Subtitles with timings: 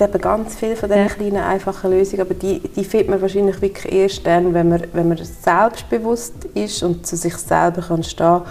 [0.00, 1.08] gibt eben ganz viele von diesen Ja.
[1.08, 5.08] kleinen, einfachen Lösungen, aber die, die findet man wahrscheinlich wirklich erst dann, wenn man, wenn
[5.08, 8.42] man selbstbewusst ist und zu sich selber kann stehen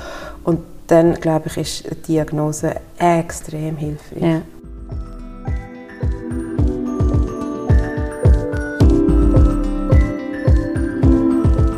[0.44, 4.22] Und dann, glaube ich, ist eine Diagnose extrem hilfreich.
[4.22, 4.42] Ja.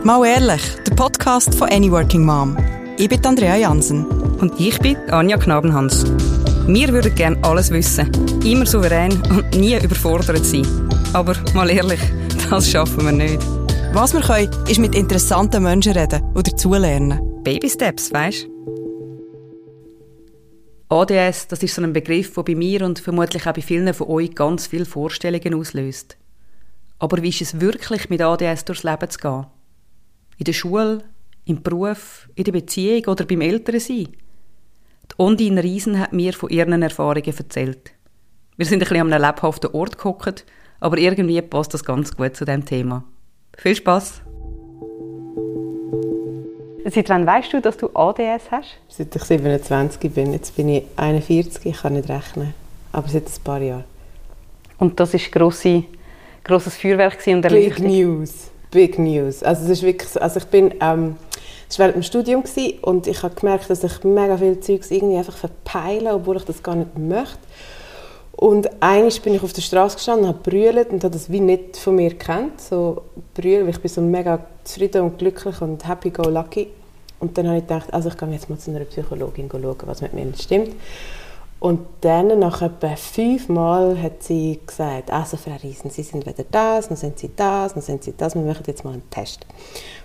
[0.04, 2.58] Mal ehrlich, der Podcast von Any Working Mom.
[2.98, 4.06] Ich bin Andrea Jansen.
[4.42, 6.06] Und ich bin Anja Knabenhans.
[6.68, 8.10] Wir würden gerne alles wissen,
[8.46, 10.66] immer souverän und nie überfordert sein.
[11.14, 12.00] Aber mal ehrlich,
[12.50, 13.42] das schaffen wir nicht.
[13.94, 17.20] Was wir können, ist mit interessanten Menschen reden und dazulernen.
[17.44, 18.48] Baby Steps, weißt
[20.88, 24.08] ADS, das ist so ein Begriff, der bei mir und vermutlich auch bei vielen von
[24.10, 26.18] euch ganz viele Vorstellungen auslöst.
[27.00, 29.46] Aber wie ist es wirklich, mit ADS durchs Leben zu gehen?
[30.38, 31.04] In der Schule,
[31.46, 34.10] im Beruf, in der Beziehung oder beim Elternsein?
[35.12, 37.92] Die Ondine Riesen hat mir von ihren Erfahrungen erzählt.
[38.58, 40.46] Wir sind ein bisschen an einem lebhaften Ort gehockt,
[40.80, 43.04] aber irgendwie passt das ganz gut zu dem Thema.
[43.58, 44.22] Viel Spaß!
[46.86, 48.78] Seit wann weißt du, dass du ADS hast?
[48.90, 52.54] Seit ich 27 bin, jetzt bin ich 41, ich kann nicht rechnen,
[52.92, 53.84] aber seit ein paar Jahren.
[54.80, 55.84] Und das ist grosse,
[56.44, 57.92] grosses Feuerwerk gewesen und Big Erleichterung.
[57.92, 58.34] News,
[58.72, 59.44] Big News.
[59.44, 61.16] Also es ist wirklich, so- also ich bin, ähm,
[61.72, 62.44] es war während dem Studium
[62.82, 66.62] und ich habe gemerkt, dass ich mega viel Zeugs irgendwie einfach verpeile, obwohl ich das
[66.62, 67.38] gar nicht möchte.
[68.34, 71.78] Und einmal bin ich auf der Straße gestanden, habe brüllt und habe das wie nicht
[71.78, 73.04] von mir gekannt, so
[73.34, 76.68] brüllen, ich bin so mega zufrieden und glücklich und happy go lucky.
[77.22, 80.02] Und dann habe ich gedacht, also ich gehe jetzt mal zu einer Psychologin schauen, was
[80.02, 80.76] mit mir nicht stimmt.
[81.62, 86.90] Und dann, nach etwa fünfmal, hat sie gesagt, also Frau Riesen, Sie sind weder das,
[86.90, 89.46] noch sind Sie das, noch sind Sie das, wir machen jetzt mal einen Test.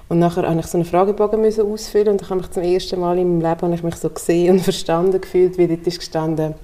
[0.08, 3.00] Und nachher musste ich so einen Fragebogen müssen ausfüllen und ich habe mich zum ersten
[3.00, 5.98] Mal in meinem Leben habe ich mich so gesehen und verstanden gefühlt, wie dort ist
[5.98, 6.54] gestanden,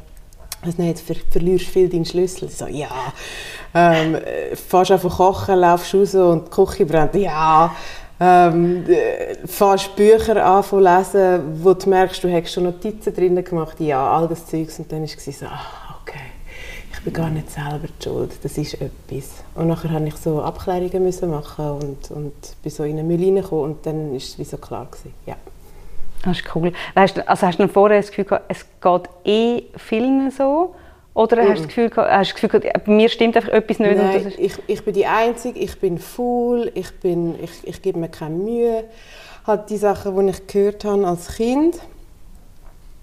[0.64, 2.48] was nicht, ver verlierst viel deinen Schlüssel.
[2.48, 2.90] So, ja.
[3.74, 7.14] Ähm, äh, fährst einfach kochen, laufst raus und die Küche brennt.
[7.16, 7.74] Ja.
[8.20, 13.42] Ähm, äh, fährst Bücher an zu lesen, wo du merkst, du hast schon Notizen drin
[13.42, 13.80] gemacht.
[13.80, 14.78] Ja, all das Zeugs.
[14.78, 15.60] Und dann war es so, ah,
[16.92, 18.32] ich bin gar nicht selber die schuld.
[18.42, 19.42] Das ist etwas.
[19.54, 22.32] Und nachher musste ich so Abklärungen müssen machen und, und
[22.62, 24.86] bin so in eine Mühle reingekommen und dann war es wie so klar.
[24.86, 25.14] Gewesen.
[25.26, 25.36] Ja.
[26.22, 26.72] Das ist cool.
[26.94, 30.74] Hast du, also hast du vorher das Gefühl gehabt, es geht eh vielen so?
[31.14, 33.78] Oder hast du das Gefühl hast du das Gefühl gehabt, bei mir stimmt einfach etwas
[33.78, 33.96] nicht?
[33.96, 38.08] Nein, ich, ich bin die Einzige, ich bin faul, ich, bin, ich, ich gebe mir
[38.08, 38.84] keine Mühe.
[39.46, 41.80] Halt die Sachen, die ich gehört habe als Kind,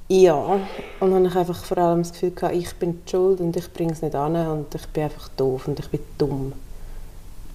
[0.09, 0.59] ja.
[0.99, 3.55] Und dann habe ich einfach vor allem das Gefühl gehabt, ich bin die schuld und
[3.55, 6.53] ich bringe es nicht an und ich bin einfach doof und ich bin dumm.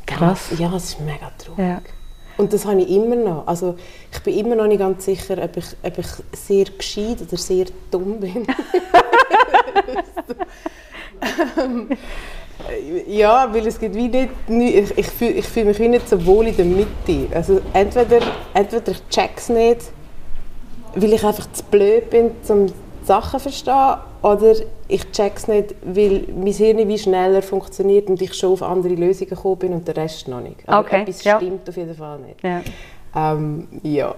[0.07, 0.51] Krass.
[0.59, 1.59] Ja, es ist mega traurig.
[1.59, 1.81] ja.
[2.37, 3.47] Und das habe ich immer noch.
[3.47, 3.77] Also
[4.13, 7.67] ich bin immer noch nicht ganz sicher, ob ich, ob ich sehr gescheit oder sehr
[7.91, 8.47] dumm bin.
[11.59, 11.89] Ähm,
[13.07, 16.25] ja, weil es gibt wie nicht, ich, ich fühle ich fühl mich wie nicht so
[16.25, 17.35] wohl in der Mitte.
[17.35, 18.21] Also entweder,
[18.53, 19.83] entweder ich check's nicht,
[20.95, 22.67] weil ich einfach zu blöd bin, um
[23.05, 24.55] Sachen zu verstehen, oder
[24.89, 29.29] ich check's nicht, weil mein Hirn wie schneller funktioniert und ich schon auf andere Lösungen
[29.31, 30.67] gekommen bin und der Rest noch nicht.
[30.67, 31.37] Aber Okay, etwas ja.
[31.37, 32.43] stimmt auf jeden Fall nicht.
[32.43, 32.63] Ja.
[33.15, 34.15] Ähm, ja.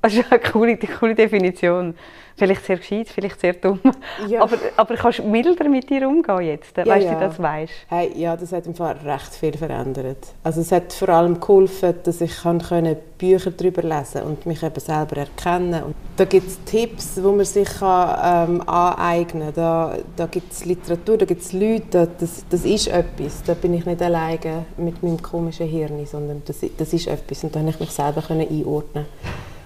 [0.00, 1.94] Das ist eine coole, eine coole Definition.
[2.36, 3.80] Vielleicht sehr gescheit, vielleicht sehr dumm.
[4.28, 4.42] Ja.
[4.42, 6.76] Aber, aber kannst du milder mit dir umgehen jetzt?
[6.76, 7.16] Ja, weißt du, ja.
[7.16, 7.72] wie das weißt?
[7.88, 10.18] Hey, ja, das hat im Fall recht viel verändert.
[10.44, 14.62] Also es hat vor allem geholfen, dass ich kann können Bücher darüber lesen und mich
[14.62, 15.82] eben selber erkennen.
[15.82, 19.54] Und da gibt es Tipps, wo man sich kann, ähm, aneignen kann.
[19.54, 23.42] Da, da gibt es Literatur, da gibt es Leute, da, das, das ist etwas.
[23.44, 27.42] Da bin ich nicht alleine mit meinem komischen Hirn, sondern das, das ist etwas.
[27.42, 29.06] Und da konnte ich mich selber können einordnen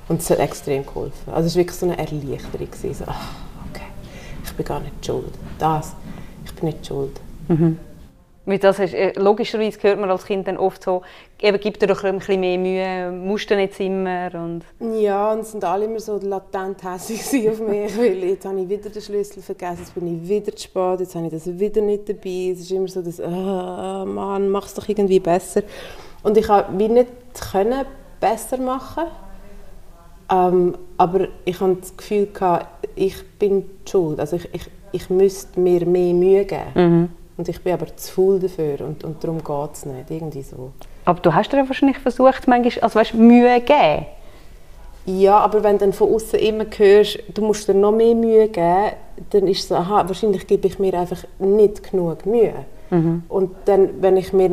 [0.08, 1.32] Und es hat extrem geholfen.
[1.32, 2.70] Also es war wirklich so eine Erleichterung.
[2.70, 2.94] gewesen.
[2.94, 3.28] So, ach,
[3.70, 3.86] okay,
[4.44, 5.32] ich bin gar nicht schuld.
[5.58, 5.94] Das,
[6.44, 7.20] ich bin nicht schuld.
[8.44, 11.02] Weil das ist, äh, logischerweise hört man als Kind dann oft so,
[11.40, 14.30] eben, gib dir doch ein bisschen mehr Mühe, musst du nicht immer.
[14.34, 14.64] Und
[15.00, 18.68] Ja, und es sind alle immer so latent hässlich auf mich, weil jetzt habe ich
[18.68, 21.82] wieder den Schlüssel vergessen, jetzt bin ich wieder zu spät, jetzt habe ich das wieder
[21.82, 22.50] nicht dabei.
[22.52, 25.62] Es ist immer so das, ah, Mann, mach es doch irgendwie besser.
[26.24, 27.10] Und ich habe wie nicht
[27.52, 27.84] können
[28.18, 29.04] besser machen,
[30.30, 35.10] ähm, aber ich habe das Gefühl gehabt, ich bin die schuld, also ich, ich, ich
[35.10, 37.10] müsste mir mehr Mühe geben.
[37.36, 40.70] Und ich bin aber zu faul dafür und, und darum geht es nicht, irgendwie so.
[41.04, 44.06] aber du hast dir ja wahrscheinlich versucht, manchmal, also weißt, Mühe zu geben.
[45.06, 48.48] Ja, aber wenn du dann von außen immer hörst, du musst dir noch mehr Mühe
[48.48, 48.92] geben,
[49.30, 52.54] dann ist es so, aha, wahrscheinlich gebe ich mir einfach nicht genug Mühe.
[53.28, 54.50] Und dann, wenn ich mir,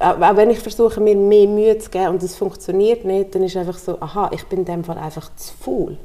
[0.00, 3.42] auch auch wenn ich versuche, mir mehr Mühe zu geben und es funktioniert nicht, dann
[3.42, 5.96] ist einfach so, aha, ich bin in dem Fall einfach zu faul.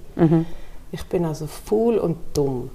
[0.92, 2.70] Ich bin also faul und dumm.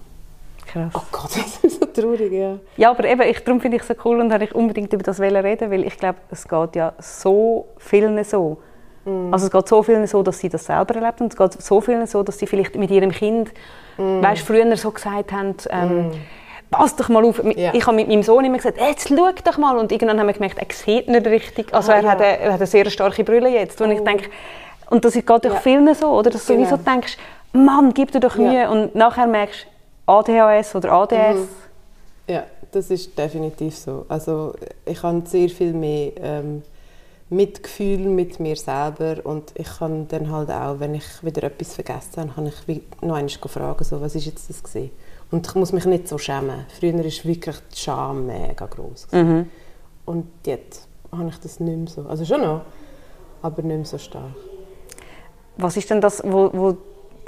[0.67, 0.93] Krass.
[0.95, 2.59] Oh Gott, das ist so traurig, ja.
[2.77, 5.03] Ja, aber eben, ich, darum finde ich es so cool und habe ich unbedingt über
[5.03, 8.59] das reden, weil ich glaube, es geht ja so vielen so.
[9.05, 9.33] Mm.
[9.33, 11.81] Also es geht so vielen so, dass sie das selber erlebt und es geht so
[11.81, 13.51] vielen so, dass sie vielleicht mit ihrem Kind,
[13.99, 14.23] mm.
[14.23, 16.13] weißt, früher so gesagt haben, ähm, mm.
[16.71, 17.43] Pass doch mal auf.
[17.57, 17.75] Ja.
[17.75, 20.35] Ich habe mit meinem Sohn immer gesagt, jetzt schau doch mal und irgendwann haben wir
[20.35, 21.73] gemerkt, er sieht nicht richtig.
[21.75, 22.11] Also ah, er, ja.
[22.11, 23.91] hat eine, er hat eine sehr starke Brille jetzt, wo oh.
[23.91, 24.31] ich denke,
[24.91, 25.61] und das geht durch ja.
[25.61, 26.31] vielen so, oder?
[26.31, 26.69] Dass du genau.
[26.69, 27.17] sowieso denkst,
[27.53, 29.67] Mann, gib dir doch Mühe und nachher merkst,
[30.07, 31.39] ADHS oder ADS.
[31.39, 31.49] Mhm.
[32.29, 34.07] Ja, das ist definitiv so.
[34.09, 36.63] Also ich habe sehr viel mehr ähm,
[37.29, 42.21] Mitgefühl mit mir selber und ich kann dann halt auch, wenn ich wieder etwas vergessen
[42.21, 44.91] habe, kann ich noch einmal fragen, so, was ist jetzt das gewesen?
[45.31, 46.67] Und ich muss mich nicht so schämen.
[46.79, 49.09] Früher war wirklich die Scham mega groß.
[49.13, 49.49] Mhm.
[50.05, 52.03] Und jetzt habe ich das nicht mehr so.
[52.09, 52.63] Also schon noch,
[53.43, 54.35] aber nicht mehr so stark.
[55.57, 56.77] Was ist denn das, wo, wo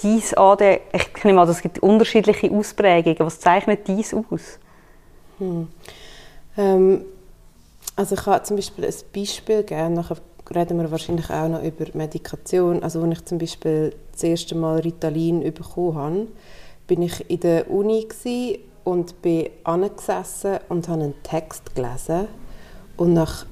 [0.03, 3.19] dies AD, ich nehme an, es gibt unterschiedliche Ausprägungen.
[3.21, 4.59] Was zeichnet dies aus?
[5.39, 5.69] Hm.
[6.57, 7.05] Ähm,
[7.97, 10.17] also ich habe zum Beispiel ein Beispiel geben, nachher
[10.55, 12.83] reden wir wahrscheinlich auch noch über Medikation.
[12.83, 16.27] Also als ich zum Beispiel das erste Mal Ritalin bekommen habe,
[16.93, 18.07] bin ich in der Uni
[18.85, 22.29] und bin angesessen und habe einen Text gelesen
[22.99, 23.47] und nach,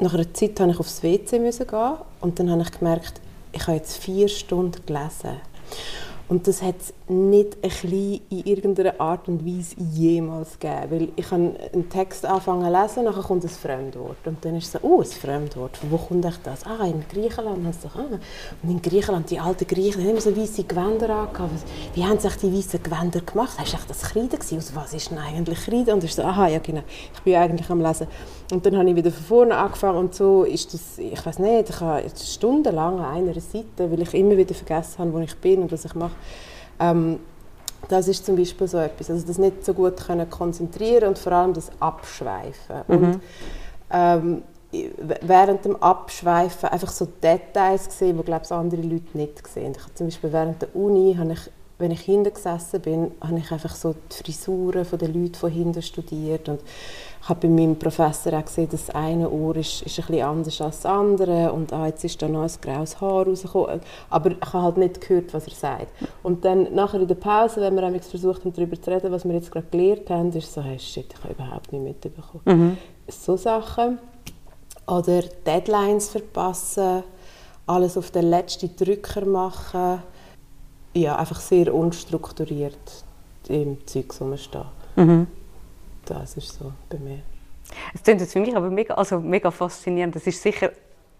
[0.00, 3.22] nach einer Zeit musste ich aufs WC gehen und dann habe ich gemerkt,
[3.52, 5.40] ich habe jetzt vier Stunden gelesen.
[6.28, 6.74] Und das hat
[7.08, 10.90] nicht ein bisschen in irgendeiner Art und Weise jemals gegeben.
[10.90, 14.26] Weil ich habe einen Text anfangen zu lesen, dann kommt ein Fremdwort.
[14.26, 15.76] Und dann ist es so, oh, ein Fremdwort.
[15.76, 16.64] Von wo kommt das?
[16.64, 18.18] Ah, in Griechenland hast du ah.
[18.62, 21.52] Und in Griechenland, die alten Griechen, haben immer so weiße Gewänder angehabt.
[21.94, 23.56] Wie haben sich die weißen Gewänder gemacht?
[23.56, 24.58] Hast du das Kreide gewesen?
[24.58, 25.94] Aus was ist denn eigentlich Kreide?
[25.94, 26.82] Und ich so, aha, ja genau,
[27.14, 28.08] ich bin eigentlich am Lesen.
[28.52, 31.70] Und dann habe ich wieder von vorne angefangen und so ist das, ich weiß nicht,
[31.70, 35.62] ich habe stundenlang an einer Seite, weil ich immer wieder vergessen habe, wo ich bin
[35.62, 36.14] und was ich mache.
[36.78, 37.20] Ähm,
[37.88, 41.32] das ist zum Beispiel so etwas, also das nicht so gut können konzentrieren und vor
[41.32, 42.82] allem das Abschweifen.
[42.88, 42.96] Mhm.
[42.96, 43.20] Und
[43.90, 44.42] ähm,
[45.22, 49.72] während dem Abschweifen einfach so Details gesehen, die glaube ich andere Leute nicht sehen.
[49.76, 53.38] Ich habe zum Beispiel während der Uni habe ich wenn ich hinten gesessen bin, habe
[53.38, 56.60] ich einfach so die Frisuren der Leute von hinten studiert und
[57.28, 60.60] habe bei meinem Professor auch gesehen, dass das eine Ohr ist, ist ein bisschen anders
[60.60, 63.80] als das andere und ah, jetzt ist da noch ein graues Haar rausgekommen.
[64.10, 65.92] Aber ich habe halt nicht gehört, was er sagt.
[66.22, 69.34] Und dann nachher in der Pause, wenn wir versucht haben, darüber zu reden, was wir
[69.34, 72.42] jetzt gerade gelernt haben, ist so, hey, shit, ich habe überhaupt nicht mitbekommen.
[72.44, 72.78] Mhm.
[73.08, 73.98] So Sachen.
[74.86, 77.02] Oder Deadlines verpassen,
[77.66, 80.00] alles auf den letzten Drücker machen.
[80.94, 83.04] Ja, einfach sehr unstrukturiert
[83.48, 84.62] im Zeug, steht.
[84.94, 85.26] Mhm.
[86.06, 87.18] Das ist so bei mir.
[87.92, 90.14] Es klingt jetzt für mich aber mega, also mega faszinierend.
[90.14, 90.70] Das ist sicher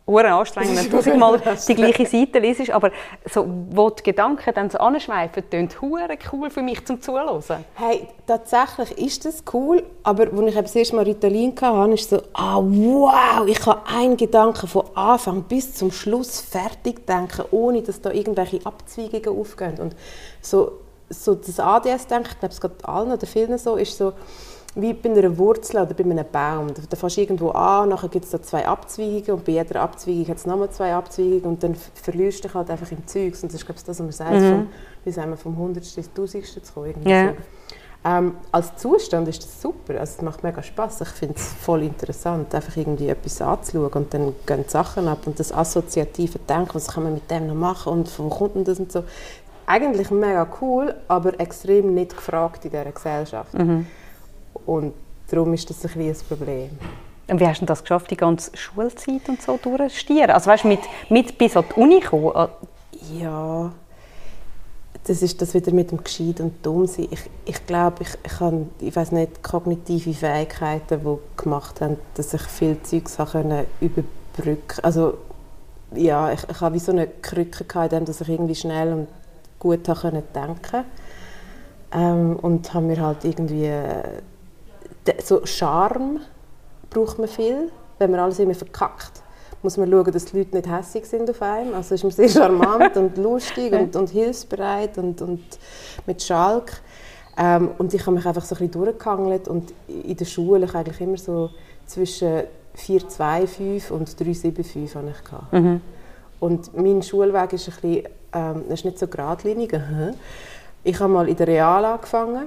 [0.07, 2.93] hure anstrengend, wenn du mal die gleiche Seite liest, aber
[3.29, 7.43] so, wo die Gedanken dann so anschweifen, klingt hure cool für mich zum Zuhören.
[7.75, 12.23] Hey, tatsächlich ist das cool, aber als ich das erste Mal Ritalin hatte, ist so,
[12.35, 18.01] ah wow, ich kann einen Gedanken von Anfang bis zum Schluss fertig denken, ohne dass
[18.01, 19.81] da irgendwelche Abzweigungen aufgehen.
[19.81, 19.97] Und
[20.41, 20.71] so,
[21.09, 24.13] so das ADS-Denken, ich glaube, es geht allen oder vielen so, ist so,
[24.77, 26.69] wie bei einer Wurzel oder bei einem Baum.
[26.89, 30.29] Da, fährst du irgendwo an, nachher gibt es da zwei Abzweigungen und bei jeder Abzweigung
[30.29, 33.35] hat es nochmal zwei Abzweigungen und dann verlierst du dich halt einfach im Zeug.
[33.43, 34.51] Und das ist glaube ich das, was man sagt, mhm.
[34.51, 34.69] vom,
[35.05, 36.95] wie sagen wir, vom Hundertsten ins Tausendste zu kommen.
[37.07, 37.29] Yeah.
[37.29, 37.35] So.
[38.05, 41.01] Ähm, als Zustand ist das super, also es macht mega Spaß.
[41.01, 45.27] Ich finde es voll interessant, einfach irgendwie etwas anzuschauen und dann gehen die Sachen ab
[45.27, 48.65] und das assoziative Denken, was kann man mit dem noch machen und wo kommt denn
[48.65, 49.03] das und so.
[49.67, 53.55] Eigentlich mega cool, aber extrem nicht gefragt in dieser Gesellschaft.
[53.55, 53.87] Mhm.
[54.67, 54.95] Und
[55.31, 56.71] darum ist das ein, ein Problem.
[57.29, 60.31] Und wie hast du das geschafft, die ganze Schulzeit und so durchzustieren?
[60.31, 62.31] Also weißt, mit, mit bis an die Uni kommen?
[62.35, 62.51] Ah.
[63.19, 63.73] Ja,
[65.07, 67.09] das ist das wieder mit dem Gescheit und dumm sein.
[67.11, 72.35] Ich, ich glaube, ich, ich habe, ich weiß nicht, kognitive Fähigkeiten, die gemacht haben, dass
[72.35, 73.17] ich viel Zeugs
[73.81, 75.19] überbrücken Also
[75.95, 79.09] ja, ich, ich habe wie so eine Krücke gehabt, dass ich irgendwie schnell und
[79.59, 80.85] gut denken konnte.
[81.93, 83.71] Ähm, und habe mir halt irgendwie
[85.23, 86.21] so Charme
[86.91, 89.23] braucht man viel, wenn man alles immer verkackt
[89.67, 91.75] muss man schauen, dass die Leute nicht hässlich sind auf einem.
[91.75, 95.43] Also ist man sehr charmant und lustig und, und hilfsbereit und, und
[96.07, 96.81] mit Schalk.
[97.37, 100.75] Ähm, und ich habe mich einfach so ein bisschen durchgehangelt und in der Schule ich
[100.75, 101.51] eigentlich immer so
[101.87, 102.45] zwischen
[102.77, 105.53] 4,25 und 3,75 habe ich gehabt.
[105.53, 105.81] Mhm.
[106.39, 109.73] Und mein Schulweg ist ein bisschen, ähm, ist nicht so geradlinig.
[110.85, 112.45] Ich habe mal in der Real angefangen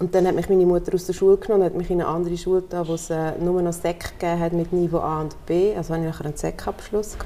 [0.00, 2.10] und dann hat mich meine Mutter aus der Schule genommen und hat mich in eine
[2.10, 5.46] andere Schule da, wo es äh, nur noch Sek gegeben hat mit Niveau A und
[5.46, 5.76] B.
[5.76, 7.16] Also hatte ich nachher einen Sek-Abschluss.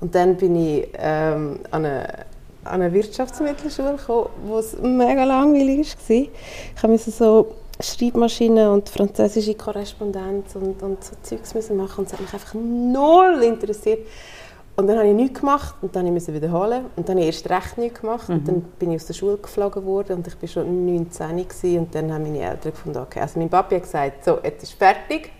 [0.00, 2.26] Und dann bin ich ähm, an eine
[2.64, 6.16] an eine Wirtschaftsmittelschule gekommen, wo es mega langweilig war.
[6.16, 12.20] Ich musste so Schreibmaschinen und französische Korrespondenz und, und so Zeugs machen und es hat
[12.20, 14.06] mich einfach null interessiert.
[14.82, 17.26] Und dann habe ich nichts gemacht und dann musste ich wiederholen und dann habe ich
[17.26, 18.34] erst recht nichts gemacht mhm.
[18.34, 21.78] und dann bin ich aus der Schule geflogen worden und ich war schon 19 gewesen,
[21.78, 24.72] und dann haben meine Eltern gefunden, okay, also mein Papi hat gesagt, so, jetzt ist
[24.72, 25.30] fertig,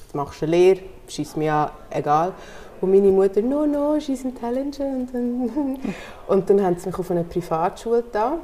[0.00, 2.32] jetzt machst du eine Lehre, schieß mir an, egal.
[2.80, 5.10] Und meine Mutter, no, no, she's intelligent.
[6.28, 8.38] Und dann haben sie mich auf eine Privatschule da.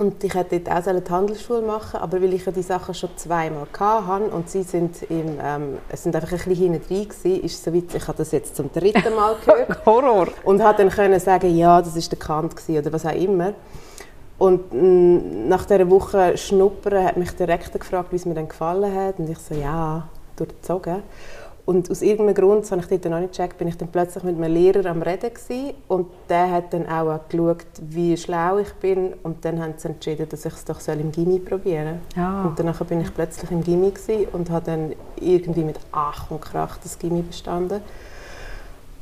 [0.00, 3.10] Und ich hätte dort auch eine Handelsschule machen aber weil ich ja die Sachen schon
[3.16, 7.44] zweimal hatte und sie sind, im, ähm, es sind einfach ein bisschen hinten drin gewesen,
[7.44, 9.84] ist so weit, ich habe das jetzt zum dritten Mal gehört.
[9.84, 10.28] Horror!
[10.44, 13.52] Und habe dann können sagen, ja, das ist der Kant gewesen, oder was auch immer.
[14.38, 18.48] Und mh, nach dieser Woche Schnuppern hat mich der Rektor gefragt, wie es mir dann
[18.48, 19.18] gefallen hat.
[19.18, 21.02] Und ich so, ja, durchgezogen.
[21.66, 24.24] Und aus irgendeinem Grund, das habe ich dort noch nicht gecheckt, bin ich dann plötzlich
[24.24, 28.72] mit einem Lehrer am Reden gewesen, und der hat dann auch geschaut, wie schlau ich
[28.74, 32.22] bin und dann haben sie entschieden, dass ich es doch im Gimmi probieren soll.
[32.22, 32.42] Ja.
[32.42, 33.92] Und danach bin ich plötzlich im Gimmi
[34.32, 37.80] und habe dann irgendwie mit Ach und Krach das Gimmi bestanden.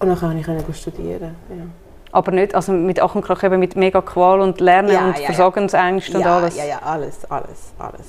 [0.00, 1.34] Und dann konnte ich studieren.
[1.50, 1.64] Ja.
[2.12, 5.18] Aber nicht, also mit Ach und Krach eben mit mega Qual und Lernen ja, und
[5.18, 6.18] ja, Versagensängste ja.
[6.18, 6.56] und alles?
[6.56, 8.06] Ja, ja, alles, alles, alles.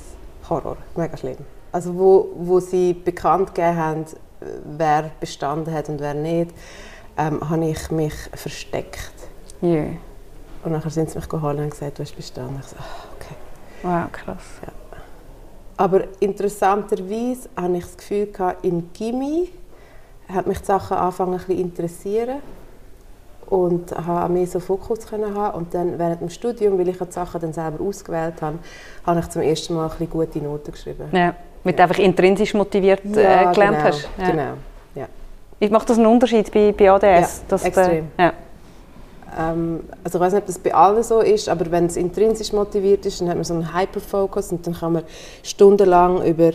[0.49, 1.37] Horror, mega schlimm.
[1.71, 4.05] Also wo, wo sie bekannt gegeben haben,
[4.63, 6.51] wer bestanden hat und wer nicht,
[7.17, 9.11] ähm, habe ich mich versteckt.
[9.61, 9.97] Yeah.
[10.63, 12.57] Und dann sind sie mich geholt und gesagt, du hast bestanden.
[12.59, 12.75] Ich so,
[13.15, 13.35] okay.
[13.83, 14.43] Wow, krass.
[14.65, 14.73] Ja.
[15.77, 19.49] Aber interessanterweise habe ich das Gefühl, gehabt, im Gimmi
[20.27, 22.41] hat mich die Sachen angefangen ein bisschen interessieren
[23.45, 27.11] und habe mehr so Fokus können haben und dann während dem Studium, weil ich die
[27.11, 28.59] Sachen dann selber ausgewählt habe,
[29.05, 31.09] habe ich zum ersten Mal ein bisschen gute Noten geschrieben.
[31.11, 31.33] Ja.
[31.63, 31.83] Mit ja.
[31.83, 34.09] einfach intrinsisch motiviert äh, ja, gelernt genau, hast.
[34.17, 34.29] Ja.
[34.29, 34.53] Genau.
[35.59, 35.69] Ja.
[35.69, 37.43] Macht das einen Unterschied bei, bei ADS?
[37.49, 38.07] Ja, extrem.
[38.17, 38.33] Der, ja.
[39.37, 42.51] Ähm, also ich weiß nicht, ob das bei allen so ist, aber wenn es intrinsisch
[42.53, 45.03] motiviert ist, dann hat man so einen Hyperfocus und dann kann man
[45.43, 46.51] stundenlang über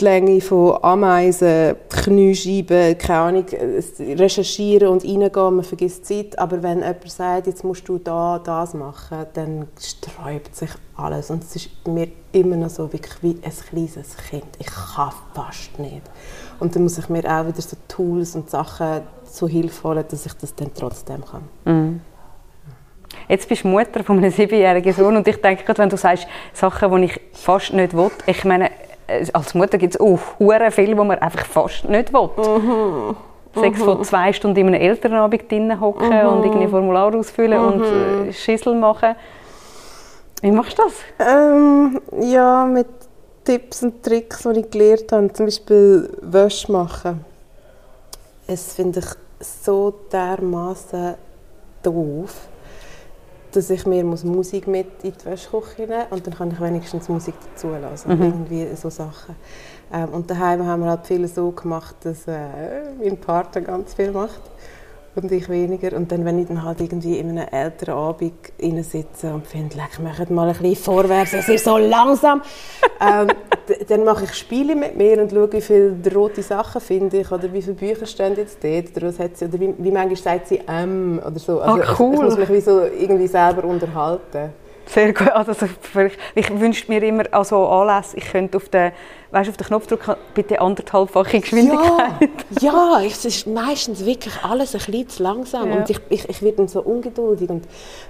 [0.00, 3.46] die Länge von Ameisen, Kniescheiben, keine Ahnung,
[3.98, 6.38] recherchieren und reingehen, man vergisst Zeit.
[6.38, 11.30] Aber wenn jemand sagt, jetzt musst du da das machen, dann sträubt sich alles.
[11.30, 14.44] Und es ist mir immer noch so wirklich wie ein kleines Kind.
[14.58, 16.02] Ich kann fast nicht.
[16.58, 20.26] Und dann muss ich mir auch wieder so Tools und Sachen zu Hilfe holen, dass
[20.26, 21.42] ich das dann trotzdem kann.
[21.64, 22.00] Mhm.
[23.28, 26.26] Jetzt bist du Mutter von einem siebenjährigen Sohn und ich denke gerade, wenn du sagst,
[26.52, 28.70] Sachen, die ich fast nicht will, ich meine,
[29.32, 30.18] als Mutter gibt es auch
[30.70, 32.30] viel, die man einfach fast nicht will.
[32.36, 33.16] Mhm.
[33.54, 36.28] Sechs von zwei Stunden in einem Elternabend drinnen hocken mhm.
[36.28, 37.66] und irgendwie Formular ausfüllen mhm.
[37.66, 39.16] und äh, Schüssel machen.
[40.40, 40.94] Wie machst du das?
[41.18, 42.86] Ähm, ja, mit
[43.44, 45.32] Tipps und Tricks, die ich gelernt habe.
[45.32, 47.24] Zum Beispiel Wäsche machen.
[48.46, 49.06] Es finde ich
[49.46, 51.14] so dermaßen
[51.82, 52.49] doof
[53.52, 57.08] dass ich mir muss Musik mit in die Wäschküche nehmen und dann kann ich wenigstens
[57.08, 58.16] Musik dazu lassen.
[58.16, 58.22] Mhm.
[58.22, 59.36] Irgendwie so Sachen.
[59.92, 64.12] Ähm, und daheim haben wir halt viele so gemacht, dass äh, mein Partner ganz viel
[64.12, 64.40] macht
[65.14, 65.96] und ich weniger.
[65.96, 68.32] Und dann, wenn ich dann halt irgendwie in einem älteren Abend
[68.84, 72.42] sitze und finde, leck, macht mal ein bisschen vorwärts, es ist so langsam,
[73.00, 73.28] ähm,
[73.88, 77.52] dann mache ich Spiele mit mir und schaue, wie viele rote Sachen finde ich oder
[77.52, 80.48] wie viele Bücher stehen jetzt dort oder, was hat sie, oder wie, wie manchmal sagt
[80.48, 81.60] sie «ähm» oder so.
[81.60, 82.14] Also oh, cool.
[82.14, 84.52] ich, ich muss mich wie so irgendwie selber unterhalten.
[84.86, 85.28] Sehr gut.
[85.28, 88.90] Also, ich, ich wünsche mir immer an so Anlässe, ich könnte auf den,
[89.30, 92.30] weißt, auf den Knopf drücken, bitte anderthalbfache Geschwindigkeit.
[92.60, 95.70] Ja, ja es ist meistens wirklich alles ein bisschen zu langsam.
[95.70, 95.76] Ja.
[95.76, 97.64] Und ich, ich, ich werde dann so ungeduldig und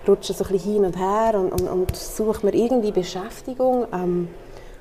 [0.08, 3.86] rutsche so ein bisschen hin und her und, und, und suche mir irgendwie Beschäftigung.
[3.92, 4.28] Ähm,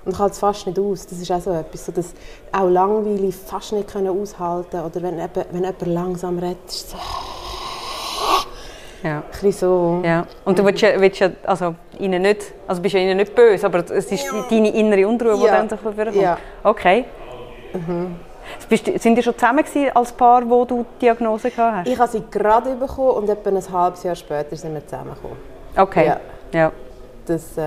[0.05, 1.05] und ich halte es fast nicht aus.
[1.07, 2.13] Das ist auch so etwas, so dass
[2.51, 4.85] auch langweilig fast nicht aushalten können.
[4.85, 6.97] Oder wenn, eben, wenn jemand langsam redet, ist es so
[9.03, 9.23] ja.
[9.41, 10.01] Ein so.
[10.03, 10.25] Ja.
[10.45, 13.65] Und du willst ja, willst ja also ihnen nicht, also bist ja ihnen nicht böse,
[13.65, 15.57] aber es ist deine innere Unruhe, die ja.
[15.57, 16.15] dann so vorkommt.
[16.15, 16.37] Ja.
[16.63, 17.05] Okay.
[17.73, 18.15] Mhm.
[18.67, 19.63] Bist, sind die schon zusammen
[19.93, 21.87] als Paar, wo du die Diagnose gehabt hast?
[21.87, 25.37] Ich habe sie gerade bekommen und etwa ein halbes Jahr später sind wir zusammengekommen.
[25.75, 26.07] Okay.
[26.07, 26.19] Ja.
[26.51, 26.71] ja.
[27.25, 27.63] Das, äh,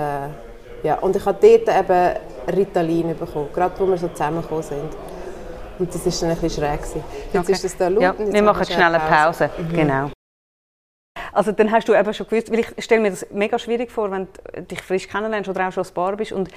[0.82, 0.96] ja.
[1.00, 4.90] Und ich habe dort eben Ritalin bekommen, gerade wo wir so zusammengekommen sind.
[5.78, 6.80] Und das war dann ein bisschen schräg.
[7.32, 7.52] Jetzt okay.
[7.52, 8.14] ist das da laut ja.
[8.18, 9.48] Wir machen schnell eine Pause.
[9.48, 9.50] Pause.
[9.58, 9.76] Mhm.
[9.76, 10.10] Genau.
[11.32, 14.10] Also dann hast du eben schon gewusst, weil ich stelle mir das mega schwierig vor,
[14.10, 16.50] wenn du dich frisch kennenlernst oder auch schon ein Paar bist und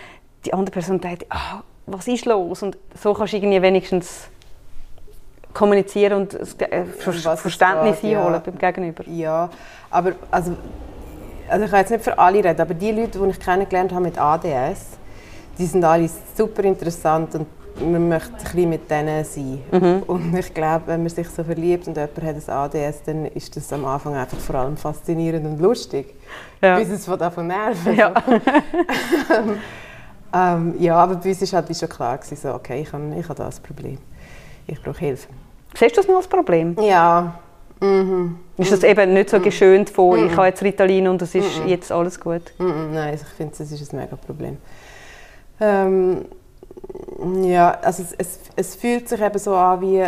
[0.45, 2.61] die andere Person denkt, ah, was ist los?
[2.61, 4.27] Und so kannst du irgendwie wenigstens
[5.53, 8.39] kommunizieren und äh, Verständnis einholen ja.
[8.39, 9.03] beim Gegenüber.
[9.07, 9.49] Ja,
[9.89, 10.55] aber also,
[11.47, 14.03] also ich kann jetzt nicht für alle reden, aber die Leute, die ich kennengelernt habe
[14.03, 14.97] mit ADS,
[15.57, 17.47] die sind alle super interessant und
[17.79, 19.61] man möchte ein bisschen mit denen sein.
[19.71, 20.03] Mhm.
[20.07, 23.55] Und ich glaube, wenn man sich so verliebt und jemand hat ein ADS, dann ist
[23.55, 26.15] das am Anfang einfach vor allem faszinierend und lustig.
[26.61, 26.77] Ja.
[26.77, 27.95] Bis es von davon nerven.
[27.95, 28.13] Ja.
[30.33, 33.03] ähm, ja, aber bei uns war halt wie schon klar, gewesen, so, okay, ich habe
[33.17, 33.97] ich habe das Problem.
[34.67, 35.27] Ich brauche Hilfe.
[35.77, 36.75] Siehst du das noch als Problem?
[36.81, 37.39] Ja.
[37.81, 38.39] Mhm.
[38.57, 41.91] Ist das eben nicht so geschönt von, ich habe jetzt Ritalin und es ist jetzt
[41.91, 42.53] alles gut?
[42.57, 44.57] Mhm, Nein, ich finde, das ist ein mega Problem.
[45.59, 46.25] Ähm,
[47.41, 50.03] ja, also es, es, es fühlt sich eben so an, wie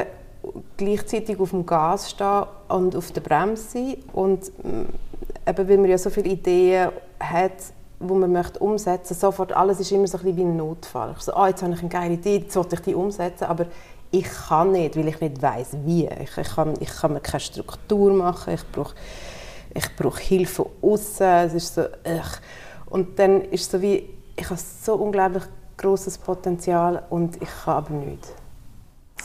[0.78, 3.98] gleichzeitig auf dem Gas stehen und auf der Bremse.
[4.14, 4.86] Und mm,
[5.48, 7.52] eben, weil man ja so viele Ideen hat,
[8.00, 11.16] die man möchte umsetzen sofort, alles ist immer so ein wie ein Notfall.
[11.18, 13.66] Ich so, ah, jetzt habe ich eine geile Idee, jetzt sollte ich die umsetzen, aber
[14.12, 16.08] ich kann nicht, weil ich nicht weiß wie.
[16.08, 18.96] Ich, ich, kann, ich kann mir keine Struktur machen, ich brauche
[19.74, 21.26] ich brauche Hilfe von außen.
[21.26, 22.40] Es ist so, ugh.
[22.90, 25.44] Und dann ist es so wie, ich habe so unglaublich
[25.78, 28.34] großes Potenzial und ich kann aber nichts.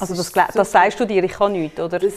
[0.01, 1.99] Also das, das so- sagst du dir, ich kann nichts, oder?
[1.99, 2.15] das,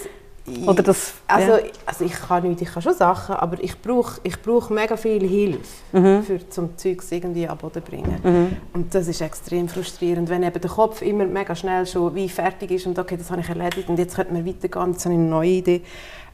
[0.67, 1.59] Oder das- also, ja.
[1.85, 5.27] also ich kann nichts, ich kann schon Sachen, aber ich brauche ich brauch mega viel
[5.27, 5.59] Hilfe,
[5.91, 6.23] Mhm.
[6.23, 8.57] für zum Zeugs irgendwie an den Boden zu bringen.
[8.73, 12.71] Und das ist extrem frustrierend, wenn eben der Kopf immer mega schnell schon wie fertig
[12.71, 15.19] ist und okay, das habe ich erledigt und jetzt könnte man weitergehen, jetzt habe ich
[15.19, 15.81] eine neue Idee.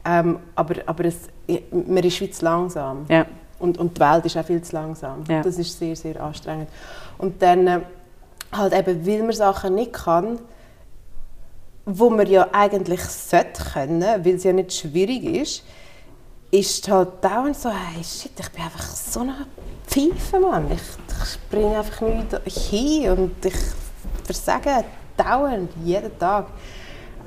[0.04, 1.16] Ähm, aber aber es,
[1.70, 3.06] man ist viel zu langsam.
[3.08, 3.24] Ja.
[3.62, 5.22] Und, und die Welt ist auch viel zu langsam.
[5.28, 5.40] Ja.
[5.40, 6.68] Das ist sehr, sehr anstrengend.
[7.16, 7.80] Und dann äh,
[8.52, 10.40] halt eben, weil man Sachen nicht kann,
[11.86, 15.64] wo man ja eigentlich sollte können, weil es ja nicht schwierig ist,
[16.50, 19.46] ist halt dauernd so, hey, shit, ich bin einfach so eine
[19.86, 20.66] Pfeife, Mann.
[20.72, 23.54] Ich, ich bringe einfach nichts hin und ich
[24.24, 24.84] versage
[25.16, 26.48] dauernd, jeden Tag.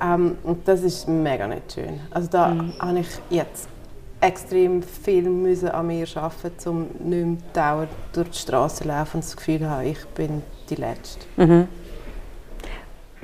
[0.01, 2.01] Ähm, und das ist mega nicht schön.
[2.11, 3.69] Also da habe ich jetzt
[4.25, 9.17] extrem viel müssen an mir arbeiten, um nicht mehr dauernd durch die Straße zu laufen
[9.17, 11.25] und das Gefühl zu haben, ich bin die Letzte.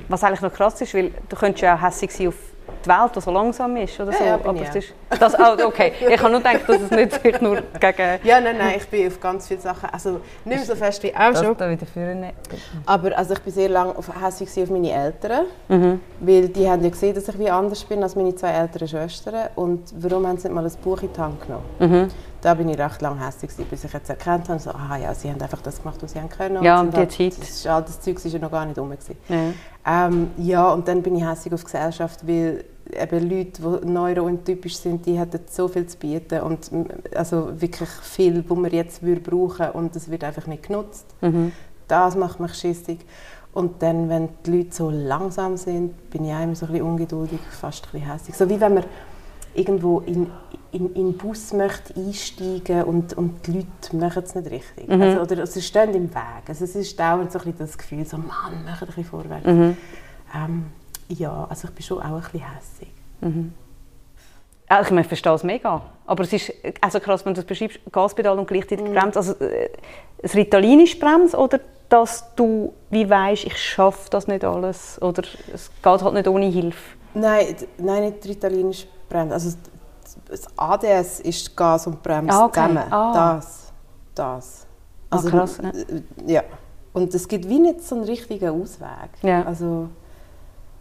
[0.08, 2.34] Was eigentlich noch krass ist, weil du könntest ja auch hässlich sein auf
[2.84, 4.24] die Welt, die so langsam ist oder Ja, so.
[4.24, 5.92] ja, bin aber ich es ist, das, oh, okay.
[6.00, 8.18] Ich habe nur gedacht, dass es nicht sich nur gegen...
[8.24, 11.14] Ja, nein, nein, ich bin auf ganz viele Sachen, also nicht mehr so fest wie
[11.14, 12.24] auch schon, da wieder führen.
[12.86, 16.00] aber also ich bin sehr lange auf, hässlich auf meine Eltern, Mhm.
[16.20, 19.48] weil die haben ja gesehen, dass ich wie anders bin als meine zwei älteren Schwestern
[19.56, 21.64] und warum haben sie nicht mal ein Buch in die Hand genommen?
[21.78, 22.08] Mhm.
[22.40, 25.14] Da bin ich recht lange hässlich gewesen, bis ich jetzt erkannt habe, so, aha, ja,
[25.14, 26.60] sie haben einfach das gemacht, was sie haben können.
[26.60, 27.38] Ja, sind und die halt, Zeit.
[27.40, 28.90] Das, ist- all das Zeug war ja noch gar nicht rum.
[28.90, 29.16] Gewesen.
[29.28, 30.06] Ja.
[30.06, 34.76] Ähm, ja, und dann bin ich hässlich auf die Gesellschaft, weil eben Leute, die neurotypisch
[34.76, 36.70] sind, die hätten so viel zu bieten und
[37.14, 41.06] also wirklich viel, was wir jetzt würden brauchen und es wird einfach nicht genutzt.
[41.20, 41.52] Mhm.
[41.88, 43.00] Das macht mich schissig.
[43.52, 46.86] Und dann, wenn die Leute so langsam sind, bin ich auch immer so ein bisschen
[46.86, 48.36] ungeduldig, fast ein bisschen hässlich.
[48.36, 48.84] So wie wenn man
[49.54, 50.28] irgendwo in,
[50.72, 54.88] in, in den Bus möchte einsteigen und, und die Leute machen es nicht richtig.
[54.88, 56.48] Also, oder sie stehen im Weg.
[56.48, 59.46] Also es ist dauernd so ein bisschen das Gefühl, so «Mann, mach ein bisschen vorwärts».
[60.34, 60.66] Ähm,
[61.18, 62.92] ja, also ich bin schon auch ein bisschen hässig.
[64.70, 65.82] Ja, ich meine, ich verstehe es mega.
[66.06, 69.18] Aber es ist also krass, wenn du das beschreibst, Gaspedal und gleichzeitig Bremse.
[69.18, 69.70] Also, äh,
[70.20, 75.22] das Ritalin ist Bremse oder dass du wie weißt, ich schaffe das nicht alles oder
[75.52, 76.96] es geht halt nicht ohne Hilfe?
[77.14, 79.34] Nein, nein nicht Ritalin ist Bremse.
[79.34, 79.56] Also
[80.28, 82.60] das ADS ist Gas und Bremse Ah, okay.
[82.60, 82.92] zusammen.
[82.92, 83.34] Ah.
[83.34, 83.72] Das,
[84.14, 84.66] das.
[85.10, 85.72] Ah, krass, ja.
[86.26, 86.42] ja.
[86.94, 89.10] Und es gibt wie nicht so einen richtigen Ausweg.
[89.22, 89.44] Ja.
[89.44, 89.88] Also,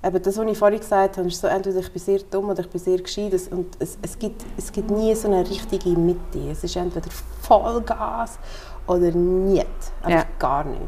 [0.04, 2.62] eben das, was ich vorhin gesagt habe, ist so, entweder ich bin sehr dumm oder
[2.62, 3.34] ich bin sehr gescheit.
[3.34, 6.40] Es- Und es, es, gibt, es gibt nie so eine richtige Mitte.
[6.52, 7.10] Es ist entweder
[7.42, 8.40] Vollgas
[8.88, 9.68] oder nicht.
[10.04, 10.26] Einfach Ja.
[10.40, 10.82] gar nicht.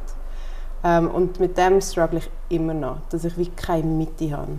[0.83, 4.57] Ähm, und mit dem struggle ich immer noch, dass ich wie keine Mitte habe.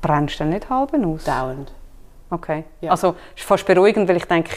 [0.00, 1.24] Brennst du nicht halb aus?
[1.24, 1.72] Dauernd.
[2.30, 2.64] Okay.
[2.80, 2.90] Ja.
[2.92, 4.56] Also es ist fast beruhigend, weil ich denke,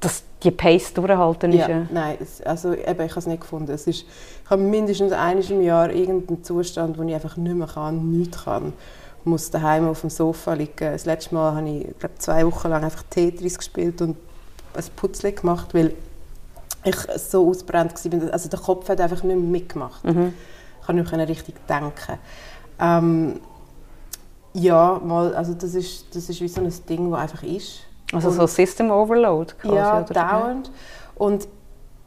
[0.00, 1.60] dass die Pace durchhalten ist.
[1.60, 1.86] Ja, Ja.
[1.90, 3.72] nein, es, also eben, ich habe es nicht gefunden.
[3.72, 4.04] Es ist,
[4.44, 8.44] ich habe mindestens einmal im Jahr irgendeinen Zustand, wo ich einfach nicht mehr kann, nichts
[8.44, 8.72] kann.
[9.20, 10.72] Ich muss daheim auf dem Sofa liegen.
[10.78, 14.16] Das letzte Mal habe ich, ich glaube, zwei Wochen lang einfach Tetris gespielt und
[14.74, 15.92] ein Putzle gemacht, weil
[16.84, 18.32] ich so ausbrennt war.
[18.32, 20.04] Also der Kopf hat einfach nicht mehr mitgemacht.
[20.04, 20.32] Mhm.
[20.80, 22.18] Ich konnte nicht mehr richtig denken.
[22.80, 23.40] Ähm,
[24.54, 27.80] ja, mal, also das ist, das ist wie so ein Ding, das einfach ist.
[28.12, 29.76] Also Und- so System Overload quasi.
[29.76, 30.14] ja, oder?
[30.14, 30.70] dauernd.
[31.16, 31.48] Und